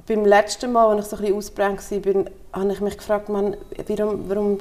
[0.07, 2.25] beim letzten Mal, als ich so ein bisschen ausgebrannt war,
[2.61, 3.55] habe ich mich gefragt, man,
[3.87, 4.57] warum, warum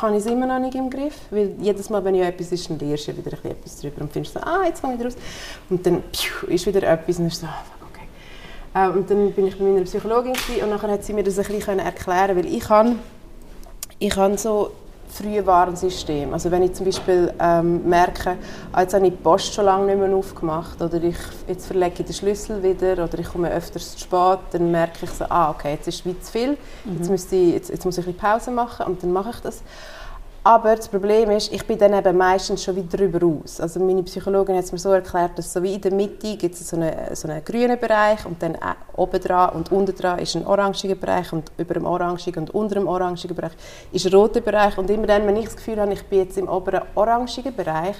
[0.00, 1.14] habe ich es immer noch nicht im Griff?
[1.30, 4.02] Weil jedes Mal, wenn ja etwas ist, dann lernst du wieder ein bisschen etwas darüber
[4.02, 5.16] und findest so, ah, jetzt komme ich raus.
[5.70, 8.06] Und dann piu, ist wieder etwas und dann ist so, ah, okay.
[8.74, 11.46] Äh, und dann bin ich bei meiner Psychologin und nachher hat sie mir das ein
[11.46, 12.96] bisschen erklären weil ich habe
[13.98, 14.72] ich habe so
[15.16, 16.32] Frühwarnsystem.
[16.32, 18.36] Also wenn ich zum Beispiel ähm, merke,
[18.72, 21.16] ah, jetzt habe ich die Post schon lange nicht mehr aufgemacht oder ich,
[21.48, 25.10] jetzt verlege ich den Schlüssel wieder oder ich komme öfters zu spät, dann merke ich
[25.10, 26.50] so, ah okay, jetzt ist es zu viel,
[26.84, 26.96] mhm.
[26.98, 29.62] jetzt, müsste ich, jetzt, jetzt muss ich ein Pause machen und dann mache ich das.
[30.46, 33.60] Aber das Problem ist, ich bin dann eben meistens schon wieder darüber aus.
[33.60, 36.54] Also meine Psychologin hat es mir so erklärt, dass so wie in der Mitte gibt
[36.54, 38.56] es so einen, so einen grünen Bereich und dann
[38.94, 42.76] oben dran und unten dran ist ein orangiger Bereich und über dem orangigen und unter
[42.76, 43.54] dem orangigen Bereich
[43.90, 44.78] ist ein roter Bereich.
[44.78, 47.96] Und immer dann, wenn ich das Gefühl habe, ich bin jetzt im oberen orangigen Bereich,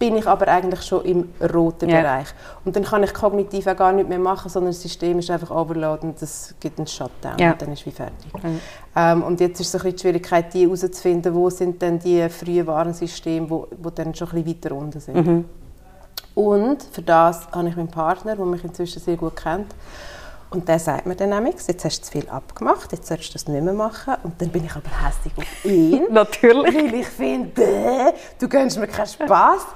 [0.00, 2.00] bin ich aber eigentlich schon im roten yeah.
[2.00, 2.28] Bereich.
[2.64, 5.50] Und dann kann ich kognitiv auch gar nichts mehr machen, sondern das System ist einfach
[5.50, 7.52] overload und das gibt einen Shutdown yeah.
[7.52, 8.32] und dann ist wie fertig.
[8.42, 8.60] Mhm.
[8.96, 12.66] Ähm, und jetzt ist so ein die Schwierigkeit, die herauszufinden, wo sind denn die frühen
[12.66, 15.26] Warensysteme, wo, wo dann schon ein bisschen weiter unten sind.
[15.26, 15.44] Mhm.
[16.34, 19.66] Und für das habe ich meinen Partner, der mich inzwischen sehr gut kennt,
[20.50, 23.32] und der sagt mir dann nämlich, jetzt hast du zu viel abgemacht, jetzt sollst du
[23.34, 24.14] das nicht mehr machen.
[24.24, 26.06] Und dann bin ich aber hässlich auf ihn.
[26.10, 26.74] Natürlich.
[26.74, 29.66] Weil ich finde, äh, du gönnst mir keinen Spass.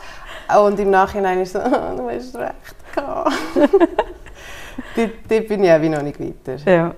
[0.65, 3.33] Und im Nachhinein ist es so, oh, du hast recht gehabt.
[5.29, 6.57] dort, bin ich auch wie noch nicht weiter.
[6.69, 6.95] Ja.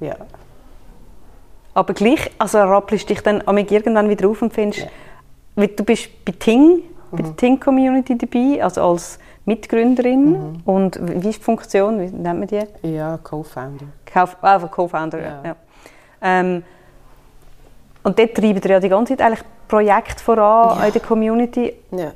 [0.00, 0.16] ja.
[1.72, 4.88] Aber gleich, also rappelst dich dann irgendwann wieder auf und findest,
[5.56, 5.66] ja.
[5.68, 6.82] du bist bei Ting,
[7.12, 7.36] bei der mhm.
[7.36, 10.30] Ting-Community dabei, also als Mitgründerin.
[10.30, 10.60] Mhm.
[10.64, 12.00] Und wie ist die Funktion?
[12.00, 12.62] Wie nennt man die?
[12.82, 13.86] Ja, Co-Founder.
[14.42, 15.42] Ah, Co-Founder, ja.
[15.44, 15.56] ja.
[16.22, 16.62] Ähm,
[18.02, 20.86] und dort treiben ihr ja die ganze Zeit eigentlich Projekte voran ja.
[20.86, 21.72] in der Community.
[21.90, 22.12] Ja.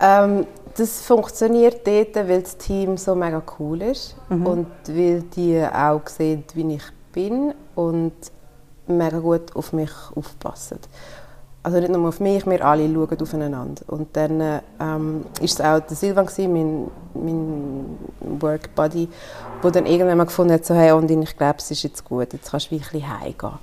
[0.00, 4.46] Ähm, das funktioniert dort, weil das Team so mega cool ist mhm.
[4.46, 8.14] und weil die auch sehen, wie ich bin und
[8.86, 10.78] mega gut auf mich aufpassen
[11.68, 13.82] also nicht nur auf mich, wir alle schauen aufeinander.
[13.88, 19.08] Und dann ähm, ist es auch der Silvan, gewesen, mein, mein Work Buddy,
[19.62, 22.32] der dann irgendwann mal gefunden hat, so, hey Ondin, ich glaube, es ist jetzt gut,
[22.32, 23.58] jetzt kannst du wirklich heimgehen.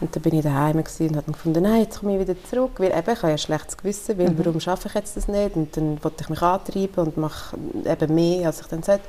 [0.00, 2.90] Und dann bin ich daheim und habe gefunden, nein, jetzt komme ich wieder zurück, weil
[2.90, 4.38] eben, ich habe ja ein schlechtes Gewissen, weil mhm.
[4.38, 5.56] warum schaffe ich jetzt das nicht?
[5.56, 9.04] Und dann wollte ich mich antreiben und mache eben mehr, als ich dann sollte.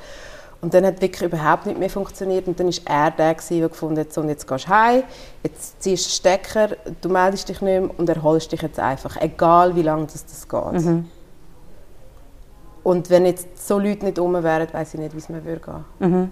[0.60, 2.48] Und dann hat wirklich überhaupt nicht mehr funktioniert.
[2.48, 5.02] Und dann war er der, der gefunden hat, so, jetzt gehst du heim,
[5.44, 9.16] jetzt ziehst du den Stecker, du meldest dich nicht mehr und erholst dich jetzt einfach,
[9.20, 10.84] egal wie lange das, das geht.
[10.84, 11.08] Mhm.
[12.82, 15.60] Und wenn jetzt so Leute nicht um wären, weiß ich nicht, wie es mir würde
[15.60, 16.10] gehen.
[16.10, 16.30] Mhm.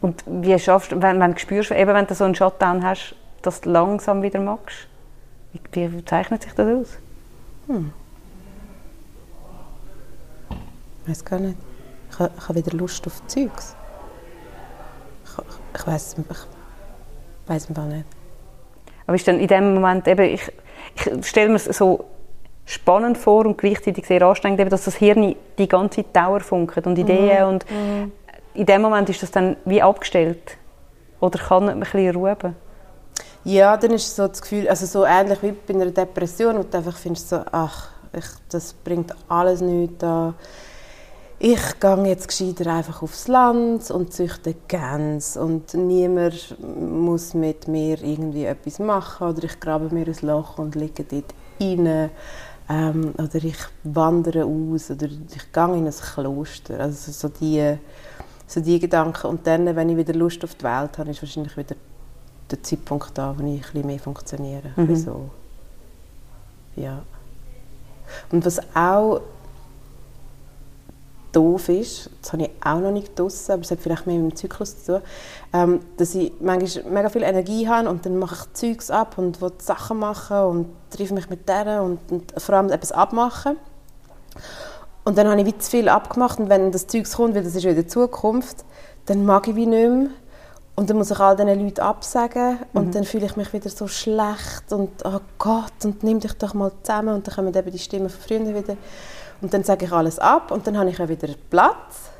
[0.00, 3.16] Und wie schaffst du, wenn, wenn du spürst, eben wenn du so einen Shutdown hast,
[3.42, 4.86] dass du langsam wieder magst?
[5.72, 6.98] Wie, wie zeichnet sich das aus?
[7.66, 7.92] Hm.
[11.02, 11.56] Ich weiß gar nicht
[12.20, 13.74] habe, ich habe wieder Lust auf Zeugs.
[15.24, 18.06] Ich, ich weiß ich weiß einfach nicht.
[19.06, 20.52] Aber ist dann in dem Moment eben, ich,
[20.94, 22.04] ich stelle mir es so
[22.64, 26.96] spannend vor und gleichzeitig sehr anstrengend, dass das Hirn die ganze Zeit Dauer funkt und
[26.96, 27.48] Ideen mhm.
[27.48, 28.12] und mhm.
[28.54, 30.56] in dem Moment ist das dann wie abgestellt
[31.18, 32.54] oder kann man ein bisschen ruhen?
[33.42, 36.76] Ja, dann ist so das Gefühl, also so ähnlich wie bei einer Depression, wo du
[36.76, 40.34] einfach findest so, ach, ich, das bringt alles nichts da
[41.42, 48.02] ich gehe jetzt gescheiter einfach aufs Land und züchte Gänse und niemand muss mit mir
[48.02, 52.10] irgendwie etwas machen oder ich grabe mir ein Loch und liege dort rein
[52.68, 56.78] ähm, oder ich wandere aus oder ich gehe in ein Kloster.
[56.78, 57.76] Also so die,
[58.46, 59.26] so die Gedanken.
[59.26, 61.74] Und dann, wenn ich wieder Lust auf die Welt habe, ist wahrscheinlich wieder
[62.50, 64.72] der Zeitpunkt da, wo ich ein bisschen mehr funktioniere.
[64.76, 64.94] Mhm.
[64.94, 65.30] So.
[66.76, 67.02] Ja.
[68.30, 69.22] Und was auch
[71.32, 74.32] doof ist, das habe ich auch noch nicht draussen, aber es hat vielleicht mehr mit
[74.32, 75.02] dem Zyklus zu tun,
[75.52, 79.40] ähm, dass ich manchmal mega viel Energie habe und dann mache ich Zeugs ab und
[79.40, 83.56] will Sachen machen und treffe mich mit denen und, und vor allem etwas abmachen.
[85.04, 87.54] Und dann habe ich wie zu viel abgemacht und wenn das Zeug kommt, weil das
[87.54, 88.64] ist wieder Zukunft,
[89.06, 90.10] dann mag ich wie nicht mehr.
[90.76, 92.92] Und dann muss ich all diesen Leuten absagen und mhm.
[92.92, 96.72] dann fühle ich mich wieder so schlecht und oh Gott, und nimm dich doch mal
[96.82, 98.76] zusammen und dann kommen eben die Stimmen von früher wieder.
[99.40, 102.10] Und dann sage ich alles ab und dann habe ich auch wieder Platz.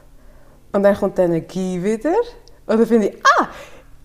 [0.72, 2.14] Und dann kommt die Energie wieder.
[2.66, 3.48] Und dann finde ich, ah,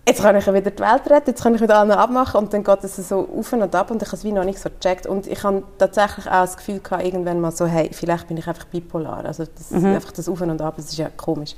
[0.06, 2.40] jetzt kann ich wieder die Welt retten, jetzt kann ich wieder alle abmachen.
[2.40, 4.58] Und dann geht es so auf und ab und ich habe es wie noch nicht
[4.58, 5.06] so gecheckt.
[5.06, 8.46] Und ich habe tatsächlich auch das Gefühl gehabt, irgendwann mal so, hey, vielleicht bin ich
[8.46, 9.24] einfach bipolar.
[9.24, 9.86] Also das, mhm.
[9.86, 11.54] einfach das Auf und Ab, das ist ja komisch.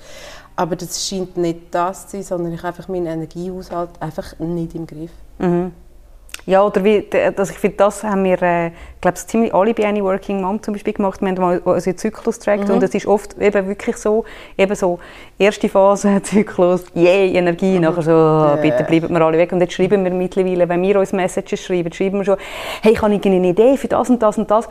[0.56, 4.74] Aber das scheint nicht das zu sein, sondern ich habe einfach meinen Energiehaushalt einfach nicht
[4.74, 5.12] im Griff.
[5.38, 5.72] Mhm.
[6.46, 8.70] Ja, oder wie, also ich finde, das haben wir, äh,
[9.00, 11.20] glaube ziemlich alle bei Any Working Mom zum Beispiel gemacht.
[11.20, 12.74] Wir haben mal unseren Zyklus getrackt mhm.
[12.74, 14.24] und es ist oft eben wirklich so,
[14.56, 14.98] eben so,
[15.38, 17.82] erste Phase, Zyklus, yay, Energie, mhm.
[17.82, 18.56] nachher so, yeah.
[18.56, 19.52] bitte bleiben wir alle weg.
[19.52, 22.36] Und jetzt schreiben wir mittlerweile, wenn wir uns Messages schreiben, schreiben wir schon,
[22.82, 24.68] hey, ich habe eine Idee für das und das und das.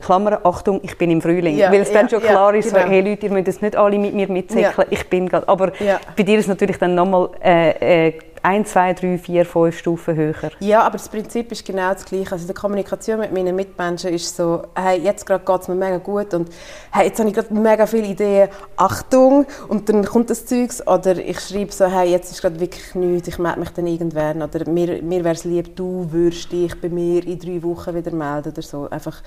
[0.00, 1.56] Klammer, Achtung, ich bin im Frühling.
[1.56, 2.86] Ja, Weil es ja, dann schon klar ja, ist, genau.
[2.86, 5.48] hey Leute, ihr müsst jetzt nicht alle mit mir mitzickeln, ich bin gerade.
[5.48, 5.72] Aber
[6.16, 10.16] bei dir ist es natürlich dann nochmal äh, äh, ein, zwei, drei, vier, fünf Stufen
[10.16, 10.50] höher.
[10.60, 12.32] Ja, aber das Prinzip ist genau das gleiche.
[12.32, 15.98] Also die Kommunikation mit meinen Mitmenschen ist so, hey, jetzt gerade geht es mir mega
[15.98, 16.50] gut und
[16.92, 21.16] hey, jetzt habe ich gerade mega viele Ideen, Achtung, und dann kommt das Zeugs oder
[21.16, 24.68] ich schreibe so, hey, jetzt ist gerade wirklich nichts, ich melde mich dann irgendwann oder
[24.70, 28.52] mir, mir wäre es lieb, du würdest dich bei mir in drei Wochen wieder melden
[28.52, 28.88] oder so.
[28.90, 29.22] Einfach,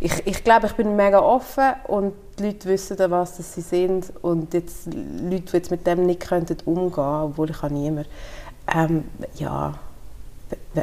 [0.00, 4.52] ich, ich glaube, ich bin mega offen und die Leute wissen was sie sind und
[4.54, 8.08] jetzt Leute, die jetzt mit dem nicht könnten umgehen, obwohl ich kann niemand
[8.74, 9.74] ähm, ja,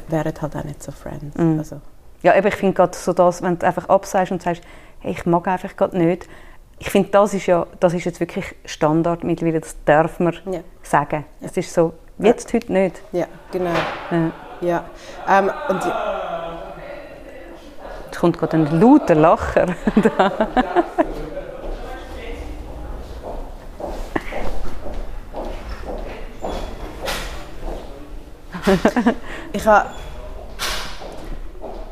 [0.08, 1.38] wären halt auch nicht so Friends.
[1.38, 1.60] Mhm.
[1.60, 1.82] Also.
[2.22, 4.64] Ja, aber ich finde gerade so das, wenn du einfach absagst und sagst,
[5.00, 6.28] hey, ich mag einfach gerade nicht,
[6.80, 10.62] ich finde, das ist ja, das ist jetzt wirklich Standard mittlerweile, das darf man ja.
[10.82, 11.26] sagen.
[11.40, 11.48] Ja.
[11.48, 12.60] Es ist so, jetzt ja.
[12.60, 13.02] heute nicht.
[13.12, 13.72] Ja, genau.
[14.12, 14.32] Ja.
[14.62, 14.86] ja.
[15.30, 16.20] Ähm, und ja.
[18.12, 19.68] Es kommt gerade ein lauter Lacher.
[29.54, 29.90] ich habe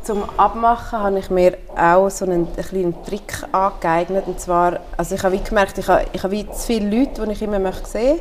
[0.04, 4.26] zum Abmachen habe ich mir auch so einen, einen kleinen Trick angeeignet.
[4.28, 7.26] Und zwar, also ich habe wie gemerkt, ich habe, ich habe wie zu viele Leute,
[7.26, 8.20] die ich immer möchte sehen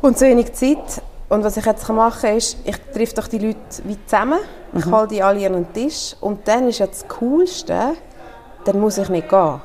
[0.00, 1.02] und zu wenig Zeit.
[1.28, 4.40] Und was ich jetzt machen kann, ist, ich treffe doch die Leute wie zusammen,
[4.74, 4.94] ich mhm.
[4.94, 7.94] hole die alle an den Tisch und dann ist ja das Coolste,
[8.64, 9.60] dann muss ich nicht gehen.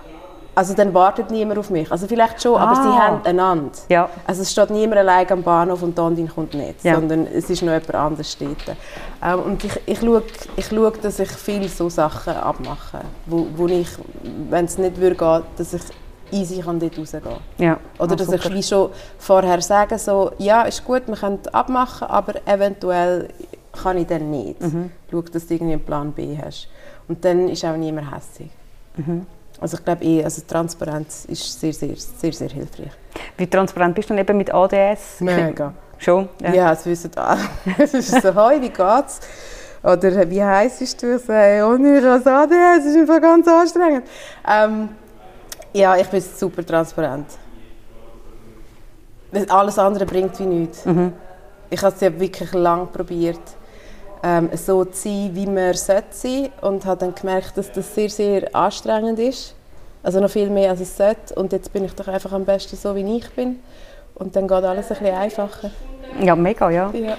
[0.57, 1.91] Also dann wartet niemand auf mich.
[1.91, 2.63] Also vielleicht schon, ah.
[2.63, 2.97] aber sie ah.
[2.97, 3.69] haben einander.
[3.89, 4.09] Ja.
[4.25, 6.95] Also es steht niemand allein am Bahnhof und Dandin kommt nicht, ja.
[6.95, 8.57] sondern es ist noch jemand anderes steht.
[9.23, 10.23] Ähm, und ich, ich, schaue,
[10.55, 13.87] ich schaue, dass ich viele so Sachen abmache, wo, wo ich,
[14.49, 15.83] wenn es nicht würde gehen, dass ich
[16.31, 17.23] easy kann dort rausgehen
[17.59, 17.77] ja.
[17.99, 18.47] Oder dass super.
[18.47, 18.89] ich wie schon
[19.19, 23.27] vorher sage, so, ja, ist gut, wir können abmachen, aber eventuell
[23.73, 24.59] kann ich dann nicht.
[24.59, 24.89] Mhm.
[25.11, 26.67] Schau, dass du irgendwie einen Plan B hast.
[27.07, 28.49] Und dann ist auch niemand hässlich.
[28.95, 29.27] Mhm.
[29.59, 32.91] Also ich glaube eh, also Transparenz ist sehr, sehr, sehr, sehr hilfreich.
[33.37, 35.19] Wie transparent bist du dann eben mit ADS?
[35.21, 35.73] Mega.
[35.97, 36.29] Schon?
[36.41, 37.39] Ja, ja wissen alle.
[37.77, 39.19] es ist so, «Hoi, wie geht's?»
[39.81, 44.03] Oder «Wie heisst du?» Ich sage «Oh, ich habe ADS, das ist einfach ganz anstrengend.»
[44.47, 44.89] ähm,
[45.73, 47.25] Ja, ich bin super transparent.
[49.49, 50.85] Alles andere bringt wie nichts.
[50.85, 51.13] Mhm.
[51.69, 53.56] Ich habe es ja wirklich lange probiert
[54.23, 58.09] ähm, so zu sein, wie man sein sollte und habe dann gemerkt, dass das sehr,
[58.09, 59.53] sehr anstrengend ist.
[60.03, 61.35] Also noch viel mehr, als es sollte.
[61.35, 63.59] Und jetzt bin ich doch einfach am besten so, wie ich bin.
[64.15, 65.71] Und dann geht alles ein bisschen einfacher.
[66.21, 66.89] Ja, mega, ja.
[66.91, 67.17] ja.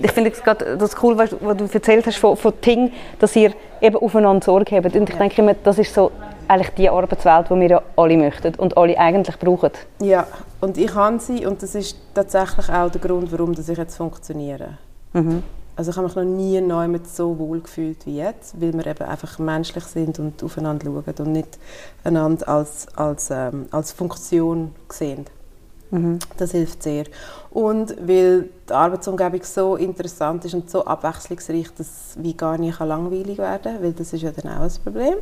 [0.00, 3.52] Ich finde es gerade das cool, was, du erzählt hast von, von Ting, dass ihr
[3.80, 4.94] eben aufeinander Sorge habt.
[4.94, 6.12] Und ich denke immer, das ist so
[6.48, 9.70] eigentlich die Arbeitswelt, die wir ja alle möchten und alle eigentlich brauchen.
[10.00, 10.26] Ja,
[10.60, 14.78] und ich kann sie und das ist tatsächlich auch der Grund, warum ich jetzt funktioniere.
[15.12, 15.42] Mhm.
[15.76, 18.86] Also ich habe mich noch nie neu mit so wohl gefühlt wie jetzt, weil wir
[18.86, 21.58] eben einfach menschlich sind und aufeinander schauen und nicht
[22.02, 25.26] einander als, als, ähm, als Funktion sehen.
[25.90, 26.18] Mhm.
[26.38, 27.04] Das hilft sehr.
[27.50, 33.36] Und weil die Arbeitsumgebung so interessant ist und so abwechslungsreich, dass wie gar nicht langweilig
[33.38, 35.18] werden kann, weil das ist ja dann auch ein Problem.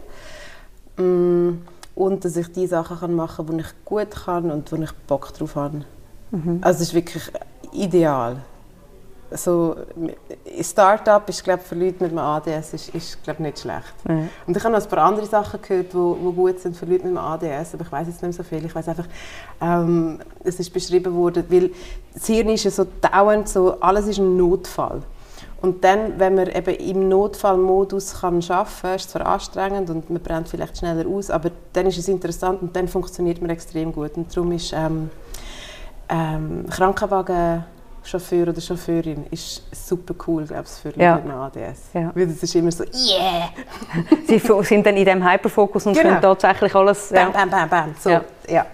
[0.97, 1.63] Mm,
[1.97, 5.35] und dass ich die Sachen machen kann, die ich gut kann und wo ich Bock
[5.35, 5.83] drauf habe.
[6.31, 6.59] Mhm.
[6.63, 7.31] Also es ist wirklich
[7.73, 8.37] ideal
[9.37, 9.77] so
[10.61, 13.95] Startup ist glaube für Leute mit einem ADS ist, ist glaube nicht schlecht.
[14.09, 14.29] Mhm.
[14.47, 16.87] Und ich habe noch ein paar andere Sachen gehört, die wo, wo gut sind für
[16.87, 18.65] Leute mit einem ADS, aber ich weiß jetzt nicht mehr so viel.
[18.65, 19.07] Ich weiß einfach,
[19.61, 21.71] ähm, es ist beschrieben worden, weil
[22.13, 25.03] das Hirn ist ja so dauernd so, alles ist ein Notfall.
[25.61, 30.11] Und dann, wenn man eben im Notfallmodus kann arbeiten kann, ist es zwar anstrengend und
[30.11, 33.91] man brennt vielleicht schneller aus, aber dann ist es interessant und dann funktioniert man extrem
[33.91, 34.17] gut.
[34.17, 35.09] Und darum ist ähm,
[36.11, 37.65] ähm, Krankenwagen
[38.05, 41.17] Chauffeur oder Chauffeurin ist super cool, glaube ich, für Leute ja.
[41.17, 41.81] mit ADS.
[41.95, 42.11] Ja.
[42.15, 43.51] Weil das ist immer so, yeah!
[44.27, 46.09] Sie sind dann in diesem Hyperfokus und genau.
[46.09, 47.11] können tatsächlich alles...
[47.11, 47.95] Bam, bam, bam, bam.
[47.99, 48.23] So, ja.
[48.49, 48.67] ja.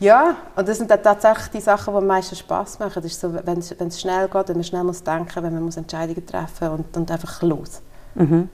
[0.00, 3.02] Ja, und das sind dann tatsächlich die Sachen, die am meisten Spass machen.
[3.02, 5.76] Das ist so, wenn es schnell geht, wenn man schnell muss denken, wenn man muss
[5.76, 7.82] Entscheidungen treffen und, und einfach los.
[8.14, 8.48] Mhm.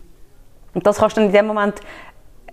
[0.72, 1.80] Und das kannst du dann in dem Moment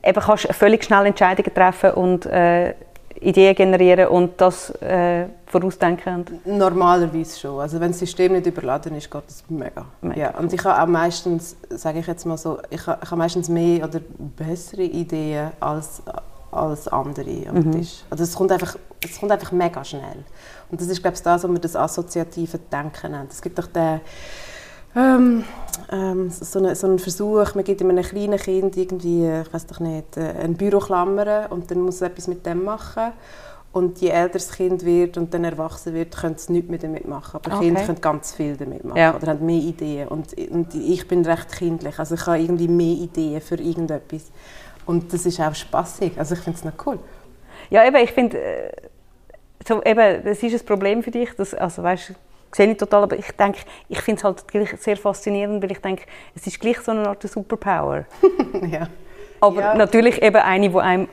[0.03, 2.75] eben kannst völlig schnell Entscheidungen treffen und äh,
[3.19, 6.25] Ideen generieren und das äh, vorausdenken?
[6.45, 7.59] Normalerweise schon.
[7.59, 9.85] Also wenn das System nicht überladen ist, geht das mega.
[10.01, 10.37] mega ja.
[10.37, 13.49] Und ich habe auch meistens, sage ich jetzt mal so, ich habe, ich habe meistens
[13.49, 13.99] mehr oder
[14.37, 16.01] bessere Ideen als,
[16.51, 17.71] als andere am mhm.
[17.73, 18.03] Tisch.
[18.09, 20.23] Also es kommt, einfach, es kommt einfach mega schnell.
[20.69, 23.27] Und das ist glaube ich das, was wir das assoziative Denken nennen.
[23.29, 23.99] Es gibt doch den
[24.95, 25.43] ähm,
[25.91, 29.79] ähm, so, eine, so einen Versuch, man gibt einem kleinen Kind irgendwie, ich weiß doch
[29.79, 33.11] nicht, äh, ein Büroklammer und dann muss es etwas mit dem machen.
[33.73, 37.07] Und je älter das Kind wird und dann erwachsen wird, können sie nichts mehr damit
[37.07, 37.39] machen.
[37.41, 37.65] Aber okay.
[37.65, 39.15] Kinder können ganz viel damit machen ja.
[39.15, 40.09] oder haben mehr Ideen.
[40.09, 44.29] Und, und ich bin recht kindlich, also ich habe irgendwie mehr Ideen für irgendetwas.
[44.85, 46.19] Und das ist auch spaßig.
[46.19, 46.99] Also ich finde es noch cool.
[47.69, 48.71] Ja, eben, ich finde, äh,
[49.65, 52.13] so, eben, das ist ein Problem für dich, dass, also weißt,
[52.53, 53.59] sehe ich total, aber ich denke,
[53.89, 54.43] ich finde es halt
[54.79, 56.03] sehr faszinierend, weil ich denke,
[56.35, 58.05] es ist gleich so eine Art Superpower.
[58.71, 58.87] ja.
[59.39, 59.75] Aber Ja.
[59.75, 61.07] natürlich eben eine, die einem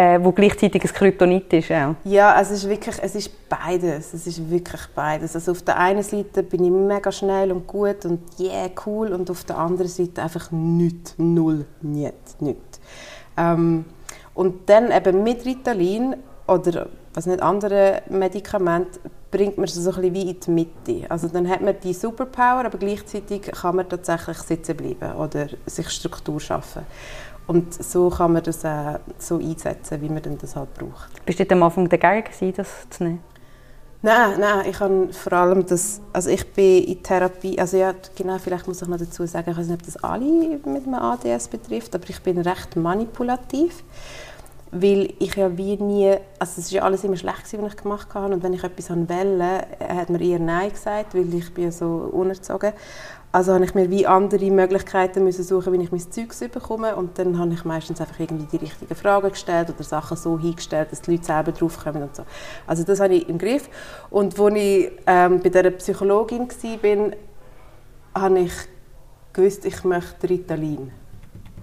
[0.00, 1.72] äh, wo gleichzeitig ein Kryptonit ist.
[1.72, 1.96] Auch.
[2.04, 4.14] Ja, also es ist wirklich, es ist beides.
[4.14, 5.34] Es ist wirklich beides.
[5.34, 9.28] Also auf der einen Seite bin ich mega schnell und gut und yeah, cool und
[9.28, 12.80] auf der anderen Seite einfach nichts, null, nicht, nichts.
[13.36, 13.86] Ähm,
[14.34, 16.14] und dann eben mit Ritalin
[16.46, 21.10] oder was nicht andere Medikamente bringt man es so ein bisschen wie in die Mitte.
[21.10, 25.90] Also dann hat man die Superpower, aber gleichzeitig kann man tatsächlich sitzen bleiben oder sich
[25.90, 26.82] Struktur schaffen.
[27.46, 31.24] Und so kann man das auch so einsetzen, wie man denn das halt braucht.
[31.24, 33.20] Bist du am Anfang dagegen gewesen, das zu nehmen?
[34.00, 38.38] Nein, nein, ich habe vor allem das, also ich bin in Therapie, also ja, genau,
[38.38, 41.48] vielleicht muss ich noch dazu sagen, ich weiß nicht, ob das alle mit einem ADS
[41.48, 43.82] betrifft, aber ich bin recht manipulativ,
[44.70, 47.82] weil ich ja wie nie, also es ist ja alles immer schlecht gewesen, was ich
[47.82, 51.70] gemacht habe und wenn ich etwas wollte, hat mir eher Nein gesagt, weil ich bin
[51.72, 52.72] so unerzogen.
[53.30, 57.18] Also habe ich mir wie andere Möglichkeiten müssen suchen, wie ich mein Zeugs bekomme und
[57.18, 61.02] dann habe ich meistens einfach irgendwie die richtigen Fragen gestellt oder Sachen so hingestellt, dass
[61.02, 62.24] die Leute selber draufkommen und so.
[62.66, 63.68] Also das habe ich im Griff.
[64.08, 68.52] Und als ich ähm, bei dieser Psychologin war, habe ich
[69.34, 70.90] gewusst, ich möchte Ritalin.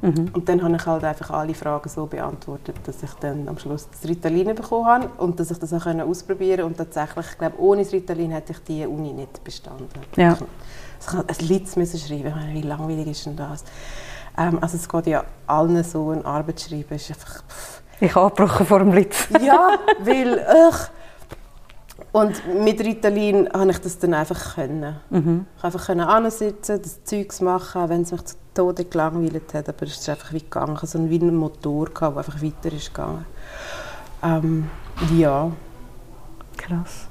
[0.01, 3.88] Und dann habe ich halt einfach alle Fragen so beantwortet, dass ich dann am Schluss
[3.89, 6.65] das Ritalin bekommen habe und dass ich das auch ausprobieren konnte.
[6.65, 9.88] Und tatsächlich, ich glaube, ohne das Ritalin hätte ich die Uni nicht bestanden.
[10.15, 10.34] Ja.
[10.34, 12.27] Ich, ich habe ein Lied müssen schreiben.
[12.27, 13.63] Ich meine, wie langweilig ist denn das?
[14.38, 17.43] Ähm, also es geht ja allen so, eine Arbeit zu schreiben ist einfach...
[17.47, 17.81] Pff.
[18.01, 19.27] Ich habe abgebrochen vor dem Blitz.
[19.41, 20.45] Ja, weil...
[20.69, 20.89] Ugh.
[22.15, 24.95] Und mit Ritalin habe ich das dann einfach können.
[25.10, 25.45] Mhm.
[25.58, 29.67] Ich konnte einfach ansitzen, das Zeugs machen, wenn es mich zu Tode gelangweilt hat.
[29.67, 30.80] Aber es ist einfach wie gegangen.
[30.82, 33.25] So wie einen Motor, gehabt, der einfach weiter ist gegangen.
[34.23, 34.69] Ähm,
[35.17, 35.51] ja.
[36.56, 37.10] Krass.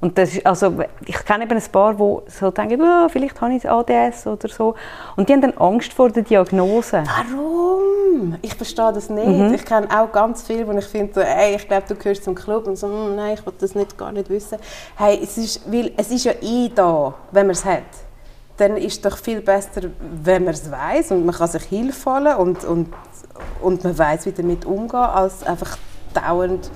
[0.00, 0.72] Und das ist, also,
[1.06, 4.74] ich kenne eben ein paar, die so denken, oh, vielleicht habe ich ADS oder so.
[5.16, 7.02] Und die haben dann Angst vor der Diagnose.
[7.04, 8.36] Warum?
[8.42, 9.26] Ich verstehe das nicht.
[9.26, 9.54] Mhm.
[9.54, 12.36] Ich kenne auch ganz viele, wo ich finde, so, ey, ich glaube, du gehörst zum
[12.36, 14.58] Club und so, «Hm, nein, ich will das nicht, gar nicht wissen.
[14.96, 17.82] Hey, es ist, weil, es ist ja eh da, wenn man es hat.
[18.56, 19.82] Dann ist es doch viel besser,
[20.22, 22.88] wenn man es weiß und man kann sich Hilfe holen und, und,
[23.62, 25.76] und man weiß, wie damit umgehen, als einfach
[26.14, 26.70] dauernd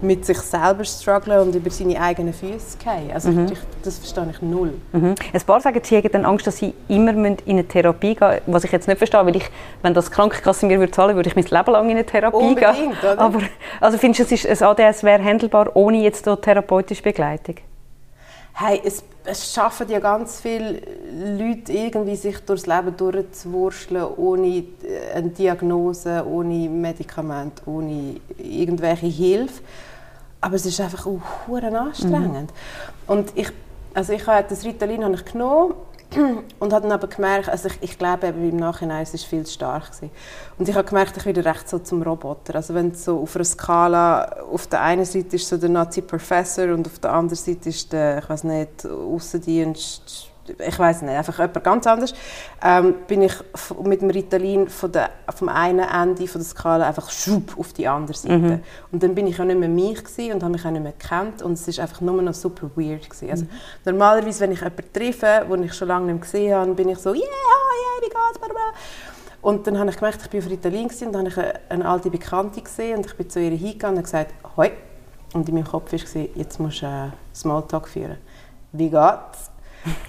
[0.00, 3.10] mit sich selber strugglen und über seine eigenen Füße gehen.
[3.12, 4.74] Also ich, das verstehe ich null.
[4.92, 5.14] Mhm.
[5.32, 8.42] Ein paar sagen, sie haben dann Angst, dass sie immer in eine Therapie gehen müssen,
[8.46, 9.48] was ich jetzt nicht verstehe, weil ich,
[9.82, 12.76] wenn das Krankenkasse mir würde zahlen würde, ich mein Leben lang in eine Therapie Unbedingt,
[12.76, 12.92] gehen.
[13.02, 13.18] oder?
[13.18, 13.40] Aber
[13.80, 17.56] also findest du, es ist, ein ADS wäre handelbar ohne jetzt therapeutische Begleitung?
[18.58, 20.80] Hey, es, es schaffen ja ganz viele
[21.38, 24.64] Leute irgendwie sich durchs Leben durchzuwurschteln, ohne äh,
[25.14, 29.62] eine Diagnose, ohne Medikament, ohne irgendwelche Hilfe.
[30.40, 32.50] Aber es ist einfach auch anstrengend.
[33.06, 33.48] Und ich,
[33.92, 35.74] also ich habe das Ritalin habe ich genommen
[36.60, 39.44] und habe dann aber gemerkt, also ich, ich glaube eben im Nachhinein, es ist viel
[39.44, 40.10] zu stark gewesen.
[40.58, 42.54] Und ich habe gemerkt, ich werde recht so zum Roboter.
[42.54, 46.86] Also wenn so auf einer Skala, auf der einen Seite ist so der Nazi-Professor und
[46.86, 51.64] auf der anderen Seite ist der, ich weiß nicht, Außendienst, ich weiß nicht, einfach jemand
[51.64, 52.14] ganz anders,
[52.62, 53.34] ähm, bin ich
[53.82, 57.86] mit dem Ritalin von der, vom einen Ende von der Skala einfach schub auf die
[57.88, 58.60] andere Seite.
[58.92, 60.92] Und dann bin ich ja nicht mehr mich gewesen und habe mich auch nicht mehr
[60.92, 63.30] gekannt und es ist einfach nur noch super weird gewesen.
[63.30, 63.46] Also
[63.84, 67.12] normalerweise, wenn ich jemanden treffe, den ich schon lange nicht gesehen habe, bin ich so,
[67.12, 68.72] yeah, oh, yeah, wie geht's, bla, bla.
[69.42, 71.60] Und dann habe ich gemerkt, ich bin auf Ritalin gewesen, und dann habe ich eine,
[71.68, 74.72] eine alte Bekannte gesehen und ich bin zu ihr hingegangen und gesagt, hoi.
[75.34, 78.18] Und in meinem Kopf war, jetzt musst du äh, Smalltalk führen.
[78.72, 79.50] Wie geht's?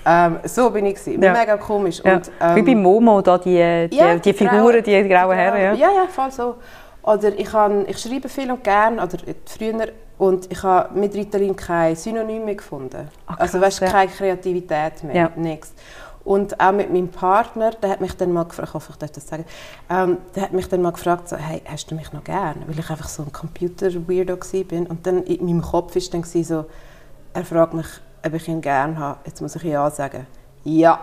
[0.05, 0.95] Ähm, so bin ich.
[0.95, 1.21] Gewesen.
[1.21, 1.33] Ja.
[1.33, 2.01] Mega komisch.
[2.03, 2.15] Ja.
[2.15, 5.61] Und, ähm, Wie bei Momo, da die, die, ja, die Grauen- Figuren, die grauen Herren.
[5.61, 5.73] Ja.
[5.73, 6.55] Ja, ja, voll so.
[7.03, 9.87] Oder ich, kann, ich schreibe viel und gern, oder früher,
[10.17, 13.07] und ich habe mit Ritalin kein Synonym mehr gefunden.
[13.27, 15.31] Ah, krass, also weißt, keine Kreativität mehr, Ja.
[15.35, 15.73] nichts.
[16.25, 19.11] Und auch mit meinem Partner, der hat mich dann mal gefragt, ich hoffe, ich darf
[19.11, 19.45] das sagen,
[19.89, 22.55] ähm, der hat mich dann mal gefragt, so, hey, hast du mich noch gern?
[22.67, 24.35] Weil ich einfach so ein Computer-Weirdo
[24.67, 24.87] bin.
[24.87, 26.65] Und dann in meinem Kopf ist dann so,
[27.33, 27.85] er fragt mich,
[28.27, 29.19] ob ich ihn gern habe.
[29.25, 30.25] Jetzt muss ich ja sagen.
[30.63, 30.99] Ja.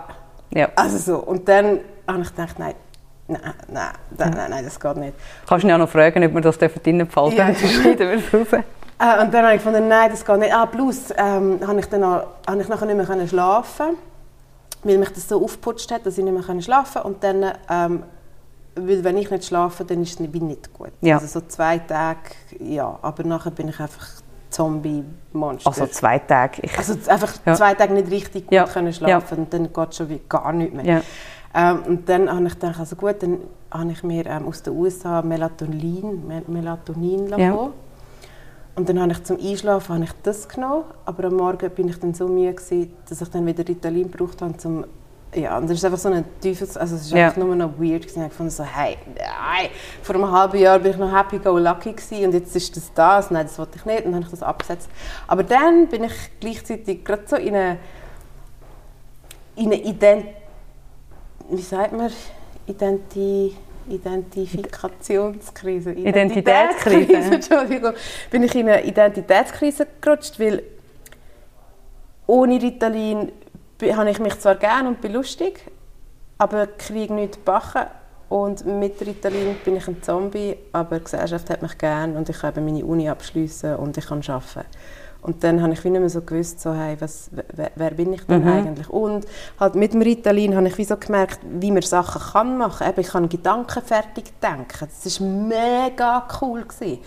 [0.50, 0.68] Ja.
[0.76, 1.16] Also so.
[1.18, 2.74] Und dann habe ich gedacht, nein,
[3.28, 5.14] nein, nein, nein, nein, das geht nicht.
[5.48, 6.68] Kannst du ja noch fragen, ob wir das Ja.
[6.68, 6.80] dürfen,
[7.36, 8.48] dann schneiden wir raus.
[8.52, 10.54] Äh, und dann habe ich gefunden, nein, das geht nicht.
[10.54, 13.96] Ah, plus ähm, habe ich dann auch, habe ich nachher nicht mehr können schlafen,
[14.84, 18.02] weil mich das so aufgeputscht hat, dass ich nicht mehr schlafen Und dann, ähm,
[18.76, 20.90] weil wenn ich nicht schlafe, dann ist es nicht, nicht gut.
[21.00, 21.16] Ja.
[21.16, 22.18] Also so zwei Tage,
[22.60, 24.06] ja, aber nachher bin ich einfach
[24.54, 25.68] Zombie-Monster.
[25.68, 26.60] Also zwei Tage.
[26.62, 27.54] Ich, Also einfach Ja.
[27.54, 28.64] zwei Tage nicht richtig gut Ja.
[28.66, 30.84] können schlafen und dann geht es schon wie gar nicht mehr.
[30.84, 31.00] ja.
[31.56, 33.38] Ähm, und dann habe ich gedacht, also gut, dann
[33.70, 37.38] habe ich mir ähm, aus den USA Melatonin, Mel Melatonin Ja.
[37.38, 37.70] ja.
[38.76, 41.98] und dann habe ich zum Einschlafen habe ich das genommen, aber am Morgen bin ich
[42.00, 44.84] dann so müde gewesen, dass ich dann wieder Ritalin gebraucht habe, zum
[45.34, 46.76] ja, und das ist einfach so ein Teufels...
[46.76, 47.26] Also es ist ja.
[47.26, 48.26] einfach nur noch weird gewesen.
[48.26, 49.70] Ich fand so, hey, nein.
[50.02, 52.92] Vor einem halben Jahr bin ich noch happy go lucky gewesen und jetzt ist das
[52.94, 53.30] das.
[53.30, 54.04] Nein, das wollte ich nicht.
[54.04, 54.88] Und dann habe ich das abgesetzt.
[55.26, 57.78] Aber dann bin ich gleichzeitig gerade so in eine,
[59.56, 60.26] in eine Ident...
[61.50, 62.10] Wie sagt man?
[62.66, 63.56] Identi...
[63.88, 65.92] Identifikationskrise.
[65.92, 67.12] Identitätskrise.
[67.34, 67.92] Entschuldigung.
[68.30, 70.62] Bin ich in eine Identitätskrise gerutscht, weil
[72.26, 73.32] ohne Ritalin
[73.82, 75.60] habe ich mich zwar gern und bin lustig,
[76.38, 77.86] aber kriege nichts backen.
[78.28, 82.38] Und mit Ritalin bin ich ein Zombie, aber die Gesellschaft hat mich gern und ich
[82.38, 84.66] kann meine Uni abschließen und ich kann arbeiten.
[85.20, 88.22] Und dann habe ich nicht mehr so gewusst, so, hey, was, wer, wer bin ich
[88.26, 88.48] denn mhm.
[88.48, 88.90] eigentlich?
[88.90, 89.26] Und
[89.58, 92.94] halt mit dem Ritalin habe ich wie so gemerkt, wie man Sachen kann machen kann.
[92.98, 94.88] Ich kann Gedanken fertig denken.
[95.02, 96.64] Das war mega cool.
[96.64, 96.98] Gewesen.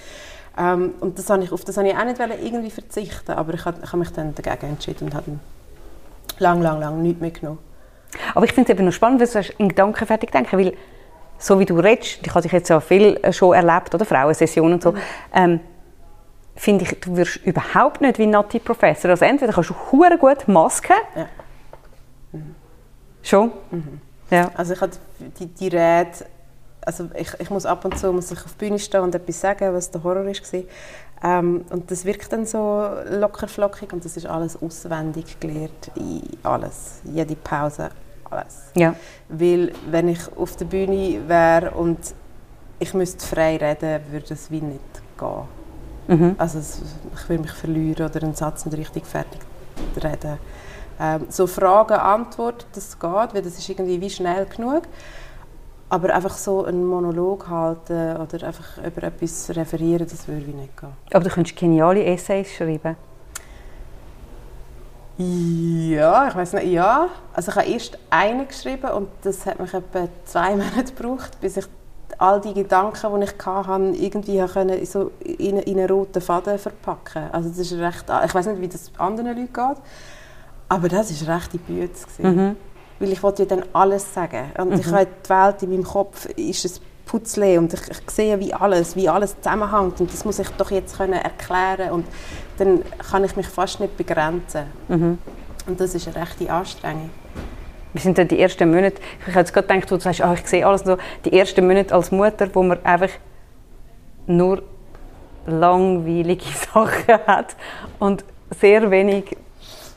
[0.57, 3.65] Ähm, und das habe ich, auf das habe ich auch nicht irgendwie verzichten aber ich
[3.65, 5.39] habe, ich habe mich dann dagegen entschieden und habe
[6.39, 7.59] lang, lang, lang nichts mitgenommen.
[8.34, 10.73] Aber ich finde es eben noch spannend, dass du in Gedanken fertig denken, weil
[11.38, 14.73] so wie du redest, ich habe dich jetzt ja viel äh, schon erlebt, oder Frauensessionen
[14.73, 14.97] und so, mhm.
[15.34, 15.59] ähm,
[16.55, 19.11] finde ich, du wirst überhaupt nicht wie Nati Professor.
[19.11, 21.28] Also entweder kannst du hure gut Masken, ja.
[22.32, 22.55] mhm.
[23.21, 24.01] schon, mhm.
[24.32, 24.49] ja.
[24.55, 24.91] Also ich habe
[25.39, 26.11] die, die Rede,
[26.82, 29.39] also ich, ich muss ab und zu muss ich auf die Bühne stehen und etwas
[29.39, 30.63] sagen, was der Horror war.
[31.24, 35.91] Ähm, und das wirkt dann so locker flockig und das ist alles auswendig gelernt,
[36.43, 37.89] alles, jede Pause,
[38.30, 38.72] alles.
[38.76, 38.93] Ja.
[39.30, 41.97] Weil wenn ich auf der Bühne wäre und
[42.80, 44.80] ich müsste frei reden, würde es wie nicht
[45.18, 45.47] gehen.
[46.07, 46.36] Mhm.
[46.38, 49.41] Also ich würde mich verlieren oder einen Satz nicht richtig fertig
[50.01, 50.38] reden.
[50.99, 54.84] Ähm, so Fragen, Antwort, das geht, weil das ist irgendwie wie schnell genug.
[55.90, 60.90] Aber einfach so einen Monolog halten oder einfach über etwas referieren, das würde nicht gehen.
[61.14, 62.98] Aber du könntest geniale Essays schreiben.
[65.18, 67.08] Ja, ich weiß nicht, ja.
[67.34, 71.58] Also ich habe erst einen geschrieben und das hat mich etwa zwei Monate gebraucht, bis
[71.58, 71.66] ich
[72.20, 77.30] all die Gedanken, die ich hatte, irgendwie können so in, in einen roten Faden verpacken.
[77.32, 79.78] Also das ist recht, ich weiß nicht, wie das anderen Leuten geht,
[80.70, 81.90] aber das ist recht die Bühne.
[82.20, 82.56] Mhm
[83.00, 84.52] weil ich wollte ja dann alles sagen.
[84.58, 84.80] Und mhm.
[84.80, 88.54] ich habe die Welt in meinem Kopf ist ein Putzle und ich, ich, sehe wie
[88.54, 92.06] alles, wie alles zusammenhängt und das muss ich doch jetzt können erklären und
[92.58, 94.66] dann kann ich mich fast nicht begrenzen.
[94.88, 95.18] Mhm.
[95.68, 97.10] Und das ist eine rechte Anstrengung.
[97.93, 99.02] Wie sind denn die ersten Monate?
[99.22, 100.98] Ich habe jetzt gerade gedacht, du sagst, oh, ich sehe alles so.
[101.26, 103.10] Die ersten Monate als Mutter, wo man einfach
[104.28, 104.62] nur
[105.45, 107.56] langweilige Sachen hat
[108.00, 108.24] und
[108.60, 109.36] sehr wenig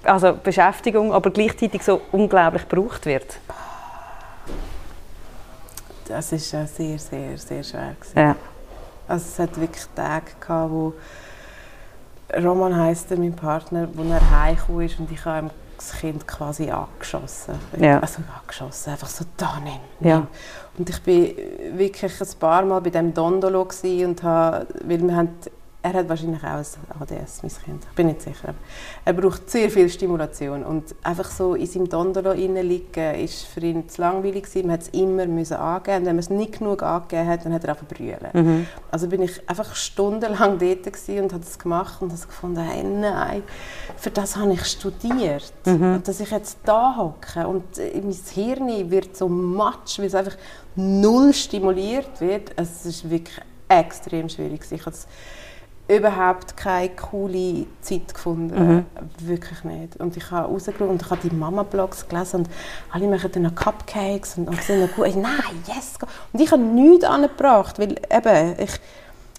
[0.05, 3.39] also Beschäftigung, aber gleichzeitig so unglaublich gebraucht wird?
[6.09, 7.95] Das ist sehr, sehr, sehr schwer.
[8.17, 8.37] Ja.
[9.07, 10.95] Also es hat wirklich Tage gehabt, wo
[12.37, 16.71] Roman heisst mein Partner, wo er heimgekommen ist und ich habe ihm das Kind quasi
[16.71, 17.55] angeschossen.
[17.79, 18.01] Ja.
[18.01, 19.81] Also angeschossen, einfach so da nehmen.
[20.01, 20.27] Ja.
[20.77, 21.35] Und ich bin
[21.77, 25.37] wirklich ein paar Mal bei dem Dondolo und habe, weil wir haben
[25.83, 26.67] er hat wahrscheinlich auch ein
[27.01, 27.85] ADS, mein Kind.
[27.89, 28.55] Ich bin nicht sicher.
[29.05, 30.63] Er braucht sehr viel Stimulation.
[30.63, 34.67] Und einfach so in seinem Dondolo liegen, ist für ihn zu langweilig gewesen.
[34.67, 36.01] Man hat es immer müssen angeben.
[36.01, 38.29] Und wenn man es nicht genug angegeben hat, dann hat er einfach brüllen.
[38.33, 38.67] Mhm.
[38.91, 43.43] Also bin ich einfach stundenlang dort und habe es gemacht und habe gefunden, hey, nein,
[43.97, 45.53] für das habe ich studiert.
[45.65, 46.03] Mhm.
[46.05, 50.37] Dass ich jetzt da hocke und mein Hirn wird so matsch, weil es einfach
[50.77, 52.53] null stimuliert wird.
[52.57, 54.61] Es ist wirklich extrem schwierig.
[54.71, 54.87] Ich
[55.91, 58.55] überhaupt keine coole Zeit gefunden.
[58.55, 58.87] Mhm.
[59.27, 59.97] Wirklich nicht.
[59.97, 62.51] Und ich habe rausgeschaut und ich habe die Mama-Blogs gelesen und
[62.93, 65.17] alle machen dann noch Cupcakes und, und sind gut.
[65.17, 65.99] Nein, yes!
[66.33, 68.81] Und ich habe nichts angebracht, weil eben, ich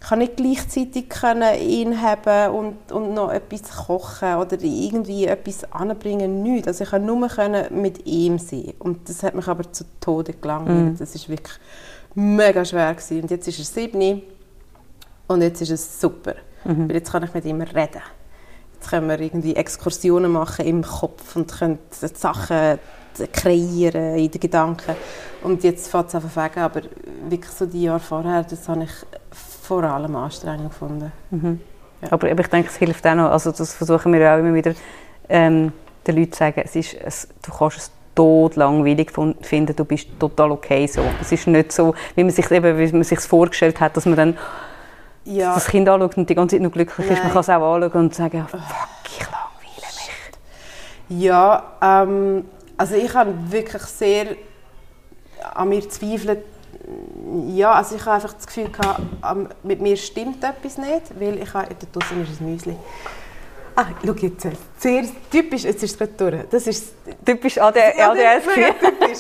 [0.02, 6.42] kann nicht gleichzeitig können ihn haben und, und noch etwas kochen oder irgendwie etwas anbringen,
[6.44, 6.68] nichts.
[6.68, 8.74] Also ich konnte nur können mit ihm sein.
[8.80, 10.94] Und das hat mich aber zu Tode gelangweilt.
[10.94, 10.98] Mhm.
[10.98, 11.56] Das war wirklich
[12.16, 13.22] mega schwer gewesen.
[13.22, 14.24] Und jetzt ist er sieben
[15.32, 16.90] und jetzt ist es super, mhm.
[16.90, 18.02] weil jetzt kann ich mit ihm reden.
[18.74, 22.80] Jetzt können wir irgendwie Exkursionen machen im Kopf und können Sachen
[23.34, 24.96] kreieren in den Gedanken.
[25.44, 26.82] Und jetzt fängt es an zu aber
[27.30, 28.92] wirklich so die Jahre vorher, das habe ich
[29.62, 31.12] vor allem anstrengend gefunden.
[31.30, 31.60] Mhm.
[32.02, 32.12] Ja.
[32.12, 34.74] Aber ich denke, es hilft auch noch, also das versuchen wir auch immer wieder
[35.30, 35.72] ähm,
[36.08, 39.12] den Leuten zu sagen, es ist, es, du kannst es tot langweilig
[39.42, 41.02] finden, du bist total okay so.
[41.22, 44.16] Es ist nicht so, wie man sich eben, wie man sich vorgestellt hat, dass man
[44.16, 44.38] dann
[45.26, 45.54] ja.
[45.54, 47.18] das Kind anschaut und die ganze Zeit nur glücklich Nein.
[47.18, 47.24] ist.
[47.24, 48.60] Man kann es auch anschauen und sagen, fuck,
[49.06, 49.88] ich langweile
[51.10, 51.24] mich.
[51.24, 52.46] Ja, ähm,
[52.78, 54.36] also ich habe wirklich sehr
[55.54, 56.44] an mir zweifelt,
[57.48, 59.02] ja, also ich habe einfach das Gefühl gehabt,
[59.64, 62.76] mit mir stimmt etwas nicht, weil ich habe, da draußen ist ein Müsli.
[63.76, 64.48] Ah, schau jetzt.
[64.78, 66.50] Sehr typisch, jetzt ist es gerade durch.
[66.50, 66.94] Das ist
[67.26, 68.00] typisch ADS.
[68.00, 69.20] ADS typisch.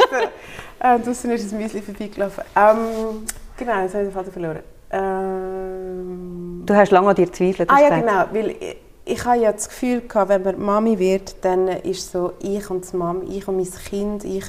[0.80, 2.44] äh, draußen ist ein Müsli vorbeigelaufen.
[2.56, 3.26] Ähm,
[3.58, 4.60] genau, jetzt habe ich den Vater verloren.
[4.92, 7.70] Ähm, du hast lange an dir gezweifelt.
[7.72, 11.44] Ah ja, genau, weil ich, ich habe ja das Gefühl gehabt, wenn man Mami wird,
[11.44, 14.46] dann ist so ich und die Mami, ich und mein Kind, ich,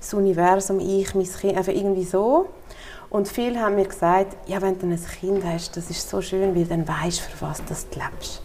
[0.00, 2.48] das Universum, ich, mein Kind, einfach irgendwie so.
[3.10, 6.54] Und viele haben mir gesagt, ja, wenn du ein Kind hast, das ist so schön,
[6.54, 8.42] weil dann weißt du, für was du lebst.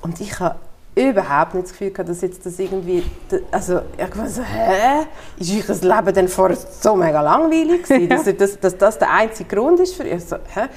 [0.00, 0.56] Und ich habe
[0.94, 3.02] überhaupt nicht das Gefühl gehabt, dass jetzt das irgendwie,
[3.50, 5.06] also ich war so, hä,
[5.38, 9.56] ist euer Leben denn vorher so mega langweilig gewesen, dass, dass, dass, das der einzige
[9.56, 10.68] Grund ist für ich so, hä?